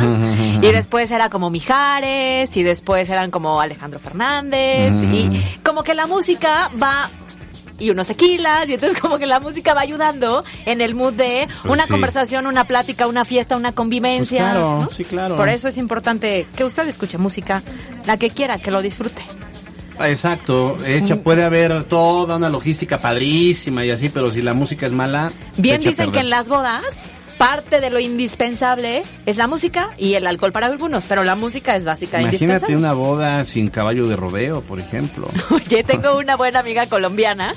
[0.61, 4.93] Y después era como Mijares, y después eran como Alejandro Fernández.
[5.13, 7.09] Y como que la música va
[7.77, 11.49] y unos tequilas, y entonces como que la música va ayudando en el mood de
[11.63, 11.91] Pues una sí.
[11.91, 14.39] conversación, una plática, una fiesta, una convivencia.
[14.43, 14.91] Pues claro, ¿no?
[14.91, 15.37] sí, claro.
[15.37, 17.63] Por eso es importante que usted escuche música,
[18.07, 19.23] la que quiera, que lo disfrute.
[20.01, 24.93] Exacto, hecha, puede haber toda una logística padrísima y así, pero si la música es
[24.93, 25.31] mala.
[25.57, 27.01] Bien dicen que en las bodas
[27.39, 31.77] parte de lo indispensable es la música y el alcohol para algunos, pero la música
[31.77, 35.29] es básica e Imagínate una boda sin caballo de rodeo, por ejemplo.
[35.51, 37.53] Oye, tengo una buena amiga colombiana,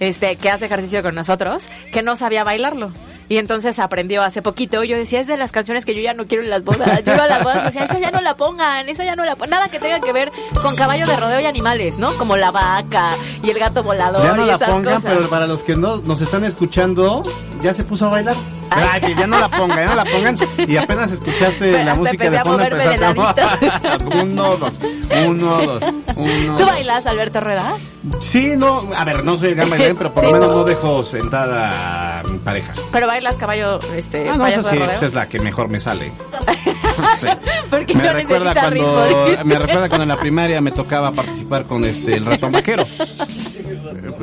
[0.00, 2.92] este, que hace ejercicio con nosotros, que no sabía bailarlo.
[3.32, 4.84] Y entonces aprendió hace poquito.
[4.84, 7.02] Yo decía, es de las canciones que yo ya no quiero en las bodas.
[7.02, 9.24] Yo iba a las bodas y decía, esa ya no la pongan, esa ya no
[9.24, 9.48] la pongan.
[9.52, 10.30] Nada que tenga que ver
[10.60, 12.12] con caballo de rodeo y animales, ¿no?
[12.18, 13.12] Como la vaca
[13.42, 15.14] y el gato volador Ya no y la esas pongan, cosas.
[15.16, 17.22] pero para los que no nos están escuchando,
[17.62, 18.34] ya se puso a bailar.
[18.68, 20.36] Ay, que ya no la pongan, ya no la pongan.
[20.68, 24.78] Y apenas escuchaste la música de fondo, empezaste a- uno, dos,
[25.26, 25.82] uno, dos,
[26.16, 26.56] uno.
[26.58, 27.76] ¿Tú bailas, Alberto Rueda?
[28.20, 30.26] Sí, no, a ver, no soy el gran bailarín, pero por Sí.
[30.26, 32.72] lo menos no dejo sentada a mi pareja.
[32.90, 36.12] Pero bailas caballo, este, Ah, no, esa sí, esa es la que mejor me sale.
[37.18, 37.26] Sí.
[37.70, 39.44] Porque Me no recuerda cuando ritmo.
[39.46, 42.84] me recuerda cuando en la primaria me tocaba participar con este el ratón vaquero.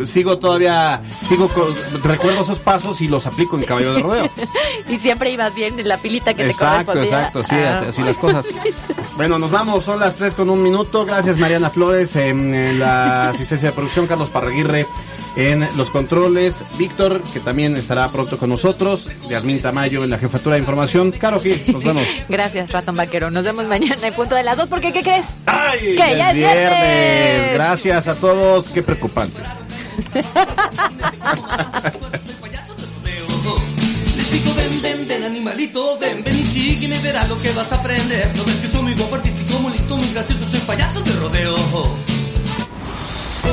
[0.06, 1.74] Sigo todavía sigo con-
[2.04, 4.30] recuerdo esos pasos y los aplico en caballo de rodeo.
[4.88, 7.20] y siempre ibas bien en la pilita que Exacto, te correspondía.
[7.28, 7.84] exacto, sí, Ah.
[7.90, 8.46] así las cosas.
[9.18, 11.06] Bueno, nos vamos, son las 3 con un minuto.
[11.06, 14.86] Gracias Mariana Flores en, en la asistencia de producción, Carlos Parraguirre
[15.36, 20.56] en los controles, Víctor, que también estará pronto con nosotros, Yasmín Tamayo en la jefatura
[20.56, 21.12] de información.
[21.12, 22.08] Caro, que nos vemos.
[22.30, 23.32] Gracias, ratón vaquero.
[23.32, 25.28] Nos vemos mañana en punto de las dos, porque ¿qué crees?
[25.46, 25.80] ¡Ay!
[25.80, 26.70] que ya ya es es viernes.
[26.70, 27.54] viernes.
[27.54, 29.42] Gracias a todos, qué preocupante.
[34.56, 38.30] Ven, ven, ven animalito, ven, ven y sígueme, verás lo que vas a aprender.
[38.36, 41.56] No ves que soy muy guapo, artístico, muy listo, muy gracioso, soy payaso de rodeo.